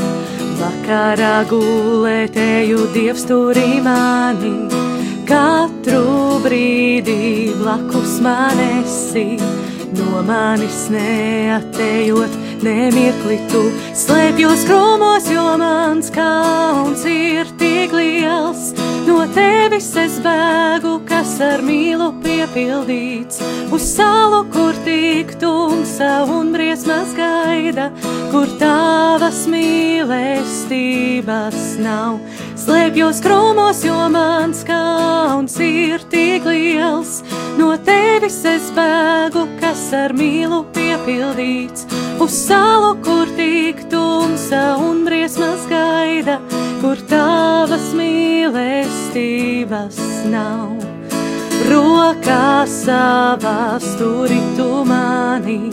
vakarā 0.58 1.44
gulētēju 1.46 2.88
dievs 2.96 3.22
turī 3.28 3.76
mani. 3.84 4.50
Katru 5.28 6.40
brīdi 6.42 7.54
blakus 7.60 8.16
man 8.26 8.58
esi, 8.58 9.38
no 9.94 10.24
manis 10.26 10.88
neatējot, 10.90 12.34
nemirkli 12.62 13.38
tu 13.50 13.62
slēpjos 13.96 14.64
krūmos, 14.68 15.24
jo 15.32 15.56
mans 15.60 16.10
kauns 16.14 17.04
ir 17.08 17.46
tik 17.60 17.92
liels. 17.96 18.72
No 19.02 19.26
tevis 19.34 19.96
es 19.98 20.20
bēgu, 20.22 21.00
kas 21.08 21.40
ar 21.42 21.62
mīlu 21.66 22.12
piepildīts, 22.22 23.40
uz 23.74 23.82
salu, 23.82 24.44
kur 24.54 24.74
tik 24.86 25.34
tumsa 25.42 26.22
un 26.30 26.52
briesmas 26.54 27.10
gaida, 27.18 27.90
kur 28.30 28.46
tavas 28.60 29.46
mīlestības 29.50 31.58
nav. 31.82 32.20
Slēpjos 32.62 33.18
krūmos, 33.24 33.82
jo 33.86 33.96
mans 34.14 34.62
kauns 34.68 35.56
ir 35.62 36.00
tik 36.12 36.44
liels. 36.46 37.22
No 37.58 37.76
tevis 37.82 38.44
es 38.46 38.70
bēgu, 38.76 39.42
kas 39.58 39.92
ar 39.98 40.12
mīlu 40.14 40.62
piepildīts, 40.76 41.86
uz 42.22 42.30
salu, 42.30 42.94
kur 43.02 43.26
tik 43.36 43.90
tumsa 43.90 44.76
un 44.78 45.04
briesmas 45.06 45.64
gaida, 45.70 46.38
kur 46.80 46.96
tavas 47.10 47.88
mīlestības 47.98 49.98
nav. 50.30 50.78
Rokā 51.70 52.66
savās 52.70 53.86
turi 53.98 54.38
tu 54.58 54.68
mani, 54.86 55.70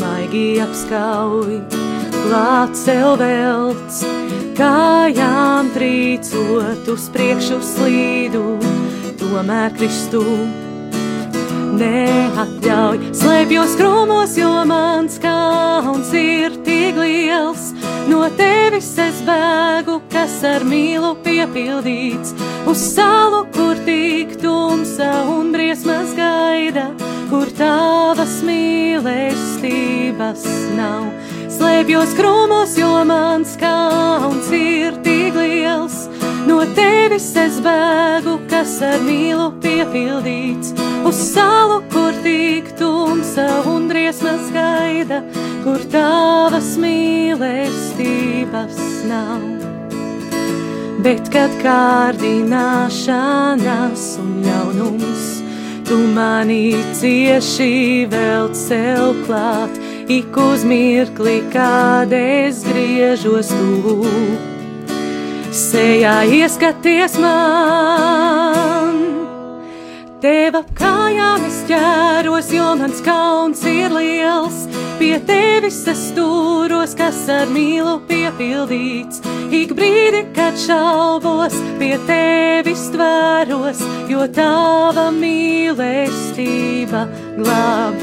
maigi 0.00 0.60
apskauj, 0.64 1.60
klāt 2.22 2.72
sev 2.78 3.18
velts, 3.20 4.02
kājām 4.56 5.72
trīcot 5.76 6.92
uz 6.96 7.08
priekšu 7.12 7.60
slīdu, 7.74 8.44
tomēr 9.20 9.70
Kristu 9.76 10.24
neatļauj. 11.82 12.98
Slēpjos 13.16 13.76
krūmos, 13.78 14.36
jo 14.38 14.52
mans 14.68 15.18
kauns 15.22 16.12
ir 16.16 16.50
tik 16.66 16.96
liels. 17.00 17.72
No 18.10 18.26
tevis 18.36 18.98
es 18.98 19.22
bēgu, 19.26 20.00
kas 20.12 20.44
ar 20.46 20.64
mīlu 20.66 21.14
piepildīts, 21.24 22.34
uz 22.68 22.80
salu, 22.96 23.46
kur 23.54 23.76
tik 23.86 24.36
tumsa 24.42 25.10
un 25.30 25.52
briesmas 25.54 26.14
gaida, 26.18 26.90
kur 27.30 27.46
tavas 27.58 28.42
mīlestības 28.46 30.42
nav. 30.78 31.04
Slēpjos 31.52 32.14
krūmos, 32.18 32.78
jo 32.80 33.04
mans 33.06 33.56
kauns 33.60 34.50
ir 34.56 34.92
tik 35.06 35.34
liels. 35.38 36.11
No 36.46 36.60
tevis 36.76 37.26
es 37.38 37.56
bēgu, 37.62 38.36
kas 38.50 38.82
ar 38.86 39.00
mīlu 39.06 39.52
piepildīts, 39.62 40.72
uz 41.06 41.16
salu, 41.32 41.82
kur 41.92 42.12
tik 42.24 42.66
tumsa 42.78 43.46
un 43.70 43.88
briesmas 43.90 44.44
gaida, 44.54 45.18
kur 45.64 45.80
tavas 45.92 46.70
mīlestības 46.82 48.78
nav. 49.10 49.40
bet 51.02 51.24
kad 51.34 51.50
kārdināšanas 51.62 54.02
un 54.22 54.30
ļaunums 54.44 55.24
tu 55.88 55.96
manī 56.14 56.66
cieši 56.98 58.06
vēl 58.12 58.46
cel 58.54 59.06
klāt, 59.26 59.74
ik 60.06 60.36
uz 60.38 60.64
mirkli, 60.68 61.38
kad 61.52 62.12
es 62.16 62.64
griežos 62.68 63.48
tu. 63.50 64.51
Sejā 65.52 66.22
ieskaties 66.32 67.18
man, 67.20 68.94
tev 70.22 70.56
ap 70.56 70.70
kājām 70.78 71.44
es 71.44 71.58
ķēros, 71.68 72.48
jo 72.56 72.70
mans 72.80 73.02
kauns 73.04 73.60
ir 73.68 73.92
liels. 73.92 74.62
Pie 74.96 75.18
tevis 75.28 75.82
es 75.92 76.06
turos, 76.16 76.96
kas 76.96 77.28
ar 77.28 77.52
mīlu 77.52 77.98
piepildīts. 78.08 79.20
Ik 79.52 79.76
brīdi, 79.76 80.24
kad 80.32 80.56
šaubos, 80.56 81.52
pie 81.76 82.00
tevis 82.08 82.88
tvēros, 82.96 83.84
jo 84.08 84.24
tava 84.32 85.10
mīlestība 85.12 87.04
glāb. 87.36 88.00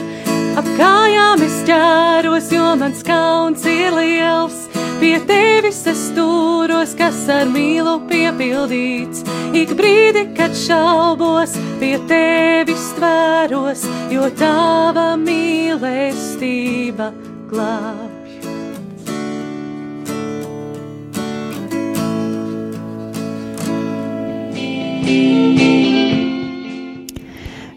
Ap 0.54 0.70
kājām 0.78 1.42
es 1.50 1.64
ķēros, 1.66 2.54
jo 2.54 2.76
mans 2.78 3.02
kauns 3.10 3.66
ir 3.66 3.90
liels. 3.98 4.69
Pie 5.00 5.20
tevis 5.24 5.86
es 5.88 6.12
turos, 6.12 6.92
kas 7.00 7.22
ar 7.32 7.48
mīlu 7.48 8.02
piepildīts. 8.10 9.24
Ik 9.56 9.72
brīdi, 9.80 10.26
kad 10.36 10.52
šaubos, 10.60 11.56
pie 11.80 11.96
tevis 12.10 12.92
tvēros, 12.98 13.86
jo 14.12 14.28
tava 14.36 15.16
mīlestība 15.22 17.14
glāb. 17.48 18.20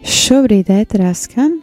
Šobrīd 0.03 0.67
ēterā 0.71 1.15
skan 1.15 1.61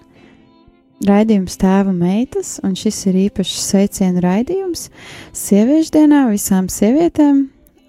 raidījums 1.06 1.56
tēva 1.60 1.92
meitas, 1.94 2.58
un 2.64 2.74
šis 2.78 2.98
ir 3.10 3.18
īpašs 3.26 3.56
sveicienu 3.70 4.22
raidījums 4.24 4.88
sieviešu 5.36 5.94
dienā 5.96 6.26
visām 6.30 6.68
sievietēm 6.72 7.46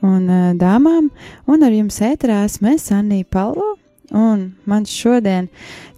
un 0.07 0.29
uh, 0.29 0.51
dāmām, 0.57 1.11
un 1.47 1.65
ar 1.65 1.75
jums 1.75 1.99
ēterā 2.05 2.43
esmu 2.47 2.75
es, 2.75 2.87
Annija 2.95 3.27
Palo, 3.29 3.75
un 4.15 4.51
man 4.65 4.87
šodien 4.87 5.49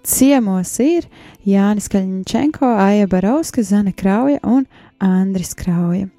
ciemos 0.03 0.73
ir 0.83 1.07
Jānis 1.47 1.89
Kaļņčenko, 1.93 2.73
Aija 2.87 3.07
Barauska, 3.11 3.63
Zana 3.63 3.93
Krauja 3.95 4.41
un 4.43 4.67
Andris 5.03 5.53
Krauja. 5.57 6.09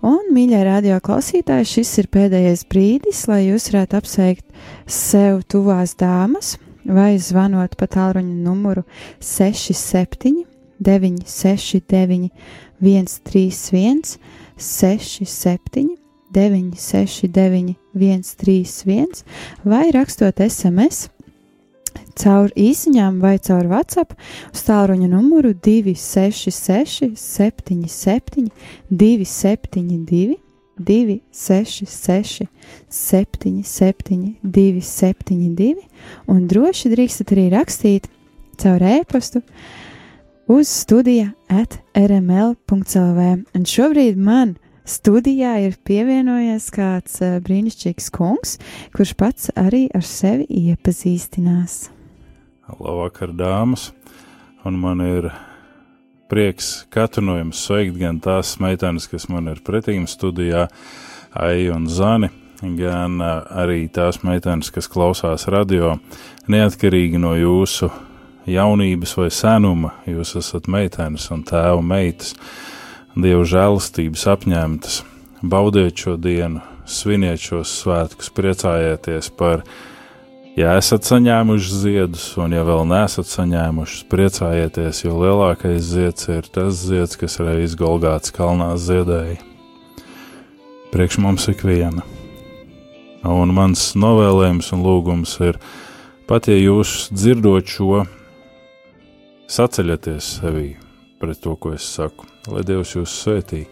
Un, 0.00 0.30
mīļie 0.32 0.62
radio 0.64 0.96
klausītāji, 1.04 1.66
šis 1.68 1.90
ir 2.00 2.06
pēdējais 2.14 2.64
brīdis, 2.72 3.26
lai 3.28 3.42
jūs 3.50 3.68
varētu 3.68 3.98
apsveikt 3.98 4.46
sev 4.88 5.42
tuvās 5.44 5.92
dāmas, 6.00 6.54
vai 6.90 7.14
zvanot 7.22 7.76
pa 7.78 7.86
tālruņa 7.90 8.36
numuru 8.44 8.84
67, 9.22 10.44
969, 10.80 12.30
131, 12.80 14.18
67, 14.56 15.96
969, 16.34 17.74
131, 17.94 19.24
vai 19.64 19.86
rakstot 19.94 20.40
SMS 20.44 21.08
caur 22.20 22.50
īsiņām 22.58 23.18
vai 23.22 23.36
caur 23.42 23.66
WhatsApp 23.70 24.14
uz 24.52 24.62
tālruņa 24.66 25.08
numuru 25.10 25.52
266, 25.54 27.14
77, 27.16 28.50
272, 28.90 30.38
266, 30.80 32.48
77, 32.88 34.34
272, 34.42 35.76
un 36.30 36.48
droši 36.50 36.92
drīkstat 36.94 37.34
arī 37.36 37.50
rakstīt 37.52 38.08
caur 38.60 38.82
e-pastu 38.84 39.42
uz 40.50 40.68
studija 40.68 41.30
at 41.48 41.78
rml.clv. 41.94 43.28
Un 43.54 43.68
šobrīd 43.68 44.18
man 44.18 44.56
studijā 44.88 45.54
ir 45.66 45.76
pievienojies 45.86 46.70
kāds 46.74 47.20
uh, 47.22 47.38
brīnišķīgs 47.44 48.10
kungs, 48.14 48.56
kurš 48.96 49.14
pats 49.20 49.52
arī 49.58 49.86
ar 49.94 50.06
sevi 50.06 50.48
iepazīstinās. 50.48 51.90
Labvakar, 52.80 53.34
dāmas! 53.34 53.90
Un 54.66 54.76
man 54.76 55.00
ir 55.00 55.30
prieks 56.30 56.84
katru 56.94 57.24
no 57.26 57.36
jums 57.38 57.60
sveikt 57.66 57.98
gan 57.98 58.20
tās 58.22 58.54
meitenes, 58.62 59.08
kas 59.10 59.26
man 59.28 59.50
ir 59.50 59.62
pretīm 59.66 60.06
studijā, 60.10 60.68
Aija 61.30 61.76
un 61.76 61.86
Zani, 61.90 62.30
gan 62.78 63.20
arī 63.22 63.84
tās 63.92 64.22
meitenes, 64.26 64.70
kas 64.74 64.88
klausās 64.90 65.46
radio, 65.50 65.96
neatkarīgi 66.50 67.20
no 67.22 67.36
jūsu 67.38 67.90
jaunības 68.50 69.14
vai 69.18 69.28
senuma, 69.34 69.92
jūs 70.10 70.34
esat 70.40 70.66
meitenes 70.70 71.28
un 71.34 71.44
tēva 71.46 71.82
meitas, 71.82 72.34
dievu 73.14 73.46
žēlastības 73.46 74.26
apņemtas. 74.34 75.04
Baudiet 75.40 76.02
šo 76.02 76.18
dienu, 76.20 76.60
sviniet 76.84 77.40
šos 77.40 77.78
svētkus, 77.82 78.32
priecājieties 78.36 79.30
par 79.38 79.62
viņu 79.64 79.89
Ja 80.58 80.72
esat 80.74 81.06
saņēmuši 81.06 81.76
ziedus, 81.78 82.24
un 82.42 82.50
ja 82.56 82.64
vēl 82.66 82.82
nesat 82.90 83.28
saņēmuši, 83.30 84.00
priecājieties, 84.10 85.04
jo 85.04 85.20
lielākais 85.20 85.84
zieds 85.92 86.26
ir 86.26 86.48
tas 86.50 86.80
zieds, 86.88 87.14
kas 87.20 87.38
reiz 87.38 87.76
Golgāts 87.78 88.34
kalnā 88.34 88.72
ziedēja. 88.74 89.38
Priekš 90.90 91.20
mums 91.22 91.46
ik 91.52 91.62
viena. 91.62 92.02
Un 93.22 93.54
mans 93.54 93.92
novēlējums 93.94 94.72
un 94.74 94.82
lūgums 94.82 95.36
ir, 95.46 95.60
pat 96.26 96.50
ja 96.50 96.58
jūs 96.58 97.12
dzirdot 97.14 97.70
šo, 97.70 98.04
saceļaties 99.46 100.32
sevī 100.40 100.72
pret 101.22 101.38
to, 101.44 101.54
ko 101.54 101.76
es 101.76 101.86
saku, 101.86 102.26
lai 102.50 102.64
Dievs 102.66 102.96
jūs 102.96 103.20
svētī. 103.22 103.68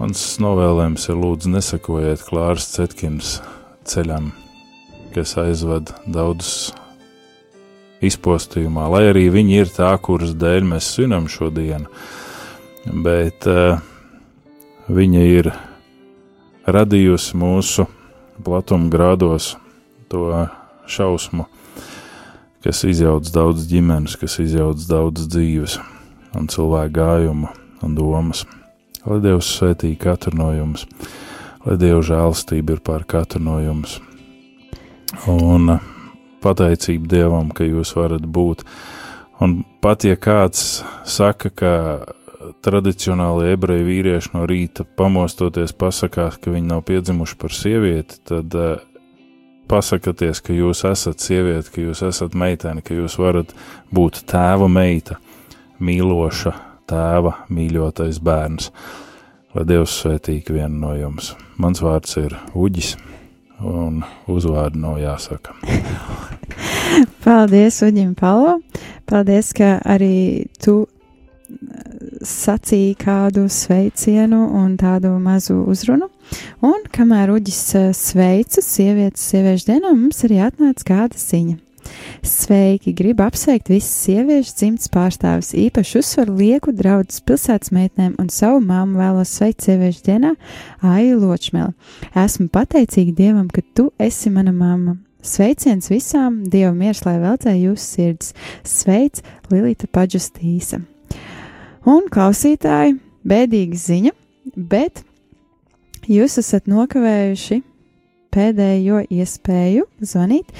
Mans 0.00 0.24
novēlējums 0.40 1.10
ir 1.12 1.20
lūdzu 1.20 1.52
nesakojiet 1.52 2.24
Klāras 2.30 2.70
Cetkins 2.72 3.42
ceļam 3.84 4.32
kas 5.14 5.36
aizved 5.40 5.92
daudzus 6.08 6.72
izpostījumā, 8.02 8.88
lai 8.90 9.04
arī 9.12 9.28
viņi 9.32 9.58
ir 9.62 9.70
tā, 9.72 9.92
kuras 10.02 10.34
dēļ 10.38 10.66
mēs 10.72 10.90
svinam 10.96 11.28
šo 11.30 11.50
dienu, 11.54 11.86
bet 13.04 13.46
uh, 13.50 13.78
viņa 14.90 15.24
ir 15.38 15.50
radījusi 16.66 17.38
mūsu 17.38 17.86
platuma 18.42 18.90
grādos 18.90 19.52
to 20.10 20.26
šausmu, 20.90 21.46
kas 22.62 22.82
izjauc 22.88 23.30
daudz 23.34 23.66
ģimenes, 23.70 24.18
kas 24.18 24.38
izjauc 24.42 24.82
daudz 24.88 25.28
dzīves 25.30 25.78
un 26.38 26.48
cilvēku 26.50 26.96
gājumu 26.98 27.52
un 27.82 27.98
domas. 27.98 28.46
Lai 29.02 29.18
Dievs 29.22 29.48
svētī 29.58 29.96
katru 29.98 30.36
no 30.38 30.52
jums, 30.54 30.86
lai 31.66 31.78
Dieva 31.78 32.02
žēlstība 32.06 32.76
ir 32.76 32.82
pār 32.86 33.06
katru 33.06 33.42
no 33.42 33.58
jums 33.62 33.98
un 35.30 35.76
pateicība 36.42 37.10
Dievam, 37.12 37.52
ka 37.54 37.66
jūs 37.66 37.94
varat 37.96 38.24
būt. 38.26 38.64
Un 39.42 39.62
pat 39.82 40.06
ja 40.06 40.16
kāds 40.20 40.82
saka, 41.08 41.50
ka 41.50 41.72
tradicionāli 42.62 43.52
ebreju 43.54 43.86
vīrieši 43.86 44.32
no 44.34 44.46
rīta 44.50 44.86
pamostoties 44.98 45.74
pasakās, 45.78 46.38
ka 46.42 46.54
viņi 46.54 46.70
nav 46.70 46.84
piedzimuši 46.88 47.38
par 47.38 47.54
sievieti, 47.54 48.18
tad 48.28 48.54
uh, 48.58 48.82
pasakieties, 49.70 50.42
ka 50.44 50.54
jūs 50.56 50.84
esat 50.88 51.22
sieviete, 51.22 51.70
ka 51.74 51.84
jūs 51.84 52.02
esat 52.06 52.36
meitene, 52.38 52.82
ka 52.84 52.96
jūs 52.96 53.18
varat 53.20 53.54
būt 53.94 54.24
tēva 54.30 54.68
meita, 54.70 55.18
mīloša 55.82 56.54
tēva, 56.90 57.38
mīļotais 57.52 58.20
bērns. 58.22 58.72
Lai 59.52 59.66
Dievs 59.68 59.98
svētīgi 60.00 60.54
vienu 60.56 60.86
no 60.86 60.94
jums. 60.96 61.34
Mans 61.60 61.82
vārds 61.84 62.16
ir 62.20 62.38
Uģis 62.56 62.94
un 63.64 64.02
uzvārdu 64.30 64.80
nav 64.82 64.98
jāsaka. 65.02 65.54
Paldies, 67.24 67.80
Uģim 67.86 68.14
Palo. 68.18 68.58
Paldies, 69.08 69.52
ka 69.56 69.76
arī 69.88 70.48
tu 70.62 70.82
eh, 70.84 72.20
sacīja 72.26 72.98
kādu 73.00 73.46
sveicienu 73.50 74.44
un 74.60 74.76
tādu 74.80 75.14
mazu 75.22 75.62
uzrunu. 75.72 76.10
Un 76.64 76.86
kamēr 76.92 77.34
Uģis 77.34 77.64
eh, 77.80 77.90
sveica 77.96 78.64
sievietes 78.64 79.24
sieviešu 79.32 79.72
dienā, 79.72 79.94
mums 79.96 80.24
arī 80.28 80.42
atnāca 80.48 80.88
kāda 80.94 81.20
ziņa. 81.20 81.58
Sveiki! 82.22 82.92
Gribu 82.94 83.24
apsveikt 83.26 83.70
visas 83.72 83.92
sieviešu 84.04 84.54
dzimtas 84.58 84.90
pārstāvis, 84.92 85.52
īpaši 85.58 85.98
uzsvaru 86.00 86.36
lieku 86.38 86.74
draudzes 86.76 87.22
pilsētas 87.26 87.72
meitnēm 87.74 88.14
un 88.22 88.28
savu 88.32 88.60
māmu 88.64 89.00
vēlos 89.00 89.32
sveikt 89.36 89.66
sieviešu 89.66 90.04
dienā 90.06 90.34
Aiju 90.86 91.18
Ločmeli. 91.22 91.74
Esmu 92.14 92.46
pateicīga 92.54 93.16
Dievam, 93.18 93.48
ka 93.50 93.64
tu 93.74 93.90
esi 93.98 94.30
mana 94.30 94.54
mamma. 94.54 94.96
Sveiciens 95.22 95.86
visām, 95.90 96.40
Dieva 96.50 96.72
miers, 96.74 97.04
lai 97.06 97.18
veldzē 97.22 97.54
jūsu 97.54 97.82
sirds. 97.82 98.32
Sveic, 98.66 99.22
Lilita 99.50 99.86
Paģustīsa. 99.86 100.80
Un 101.86 102.08
klausītāji, 102.10 102.96
bēdīga 103.26 103.78
ziņa, 103.78 104.14
bet 104.56 105.04
jūs 106.10 106.38
esat 106.42 106.70
nokavējuši 106.70 107.62
pēdējo 108.34 109.04
iespēju 109.12 109.86
zvanīt. 110.02 110.50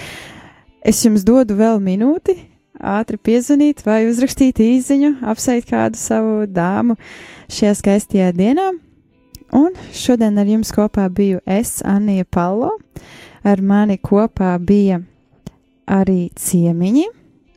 Es 0.83 1.03
jums 1.05 1.23
dodu 1.23 1.55
vēl 1.59 1.79
minūti, 1.83 2.35
ātri 2.79 3.19
piezvanīt 3.19 3.85
vai 3.87 4.03
uzrakstīt 4.09 4.59
īsiņu, 4.63 5.15
apsveikt 5.31 5.71
kādu 5.71 6.01
savu 6.01 6.47
dāmu 6.51 6.99
šajā 7.53 7.77
skaistajā 7.79 8.33
dienā. 8.35 8.73
Un 9.55 9.77
šodien 9.95 10.41
ar 10.41 10.49
jums 10.49 10.73
kopā 10.75 11.07
biju 11.13 11.43
es, 11.47 11.81
Anija 11.87 12.25
Palo. 12.25 12.73
Ar 13.45 13.61
mani 13.63 13.99
kopā 13.99 14.55
bija 14.63 15.03
arī 15.87 16.31
ciemiņi. 16.35 17.09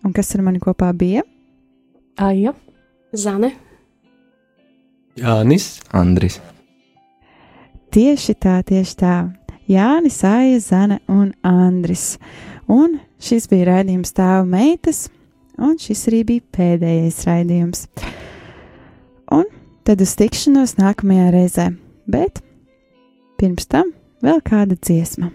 Un 0.06 0.14
kas 0.14 0.36
ar 0.36 0.46
mani 0.46 0.62
kopā 0.62 0.92
bija? 0.94 1.24
Aija, 2.22 2.54
Zane, 3.16 3.56
Jānis, 5.16 5.80
Andris. 5.96 6.42
Tieši 7.96 8.34
tā, 8.36 8.58
tieši 8.68 8.96
tā. 9.00 9.14
Jānis, 9.72 10.18
Aija, 10.28 10.60
Zana 10.60 10.98
un 11.08 11.30
Andris. 11.40 12.18
Un 12.68 12.98
šis 13.26 13.48
bija 13.50 13.70
raidījums 13.72 14.14
tēva 14.16 14.44
meitas, 14.48 15.08
un 15.58 15.78
šis 15.82 16.06
arī 16.12 16.22
bija 16.30 16.46
pēdējais 16.58 17.22
raidījums. 17.28 17.86
Un 19.34 19.48
tad 19.88 20.04
uz 20.06 20.14
tikšanos 20.20 20.78
nākamajā 20.80 21.32
reizē, 21.34 21.70
bet 22.10 22.44
pirms 23.42 23.66
tam 23.72 23.92
vēl 24.26 24.44
kāda 24.46 24.78
dziesma. 24.78 25.32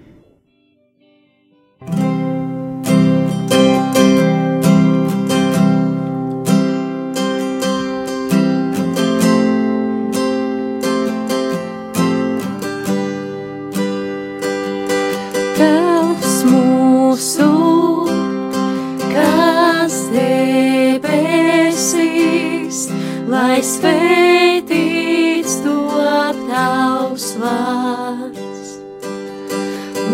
Lai 23.61 23.69
svētīts 23.69 25.59
top 25.61 26.39
tavs 26.49 27.27
vārds, 27.37 28.71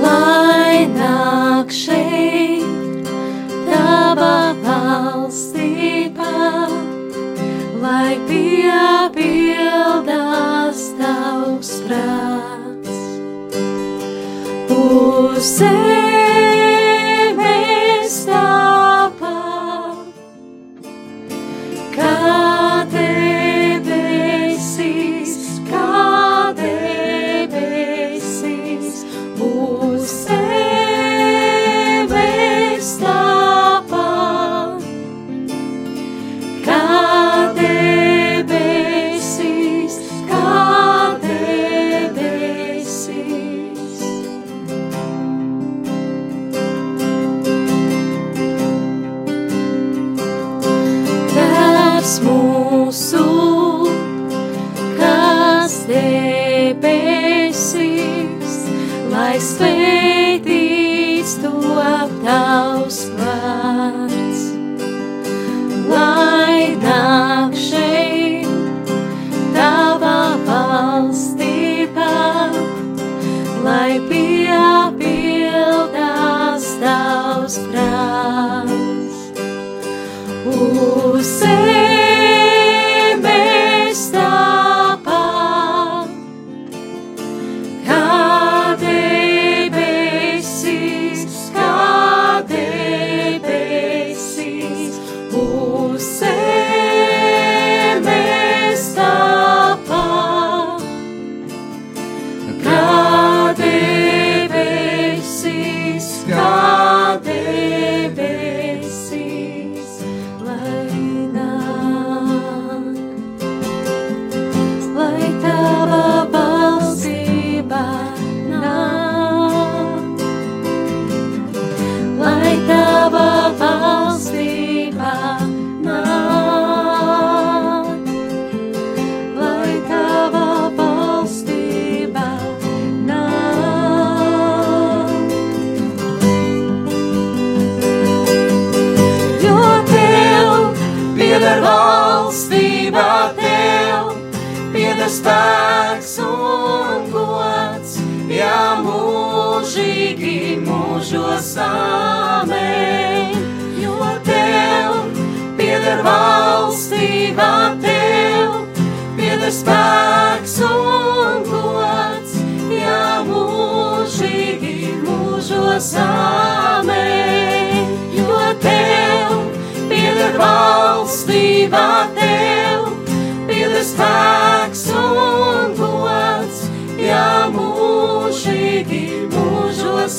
lai 0.03 0.91
nāk 0.91 1.71
šeit 1.71 3.07
tava 3.69 4.51
valstība, 4.65 6.33
lai 7.85 8.19
piepildās 8.27 9.15
tavs 10.99 11.71
prāts. 11.87 12.99
Uz 14.75 15.47
zemes 15.55 16.06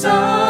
Oh. 0.10 0.47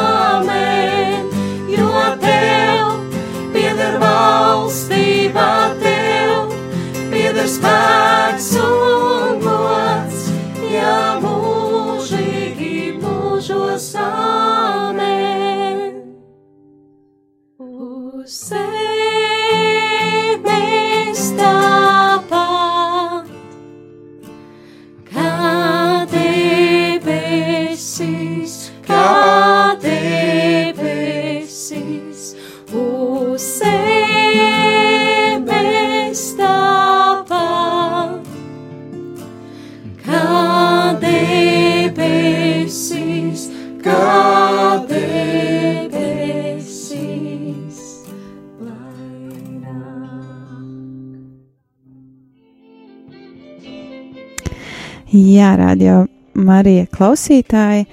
Jā, 55.18 55.56
radio 55.58 56.04
Marija 56.38 56.86
klausītāji, 56.94 57.88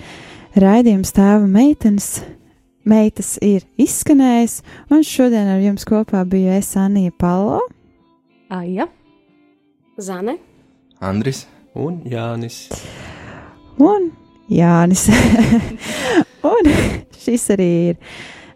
raidījums 0.60 1.14
tēva 1.16 1.46
meitenes. 1.48 2.18
Meitas 2.84 3.38
ir 3.40 3.62
izskanējis, 3.80 4.58
un 4.92 5.00
šodien 5.08 5.48
ar 5.48 5.62
jums 5.62 5.86
kopā 5.88 6.20
biju 6.28 6.52
es 6.52 6.68
Anija 6.76 7.14
Palo, 7.16 7.62
Aija, 8.52 8.90
Zane, 9.96 10.36
Andris 11.00 11.46
un 11.72 12.02
Jānis. 12.04 12.66
un 13.80 14.10
Jānis. 14.52 15.06
un 16.52 16.72
šis 17.24 17.48
arī 17.56 17.70
ir, 17.94 18.02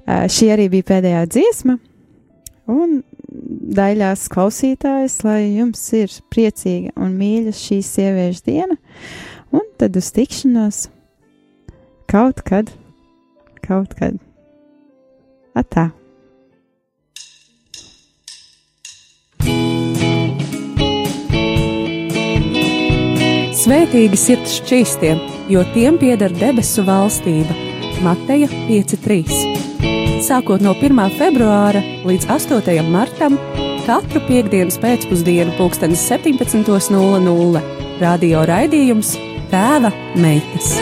ā, 0.04 0.26
šī 0.28 0.52
arī 0.58 0.68
bija 0.76 0.90
pēdējā 0.92 1.24
dziesma, 1.38 1.78
un 2.68 3.00
daļās 3.28 4.26
klausītājs, 4.32 5.20
lai 5.26 5.40
jums 5.58 5.82
ir 5.96 6.12
priecīga 6.32 6.94
un 6.96 7.16
mīļa 7.18 7.54
šī 7.56 7.80
sieviešu 7.84 8.44
diena, 8.48 8.78
un 9.52 9.64
tad 9.80 9.98
uz 10.00 10.10
tikšanos 10.16 10.86
kaut 12.08 12.42
kad, 12.48 12.72
kaut 13.64 13.94
kad. 13.98 14.18
Atā! 15.58 15.90
Svētīgi 23.58 24.16
sirds 24.16 24.54
šķīstiem, 24.62 25.18
jo 25.52 25.60
tiem 25.74 25.98
pieder 26.00 26.32
debesu 26.40 26.86
valstība. 26.86 27.52
Mateja 28.00 28.48
5.3. 28.70 29.97
Sākot 30.18 30.62
no 30.64 30.72
1. 30.74 30.98
februāra 31.14 31.78
līdz 32.08 32.26
8. 32.34 32.82
martam, 32.90 33.36
katru 33.86 34.20
piekdienas 34.26 34.80
pēcpusdienu, 34.82 35.54
pulkstenis 35.60 36.02
17.00 36.10 37.62
radio 38.02 38.42
raidījums 38.50 39.14
Tēva 39.52 39.94
meitas. 40.18 40.74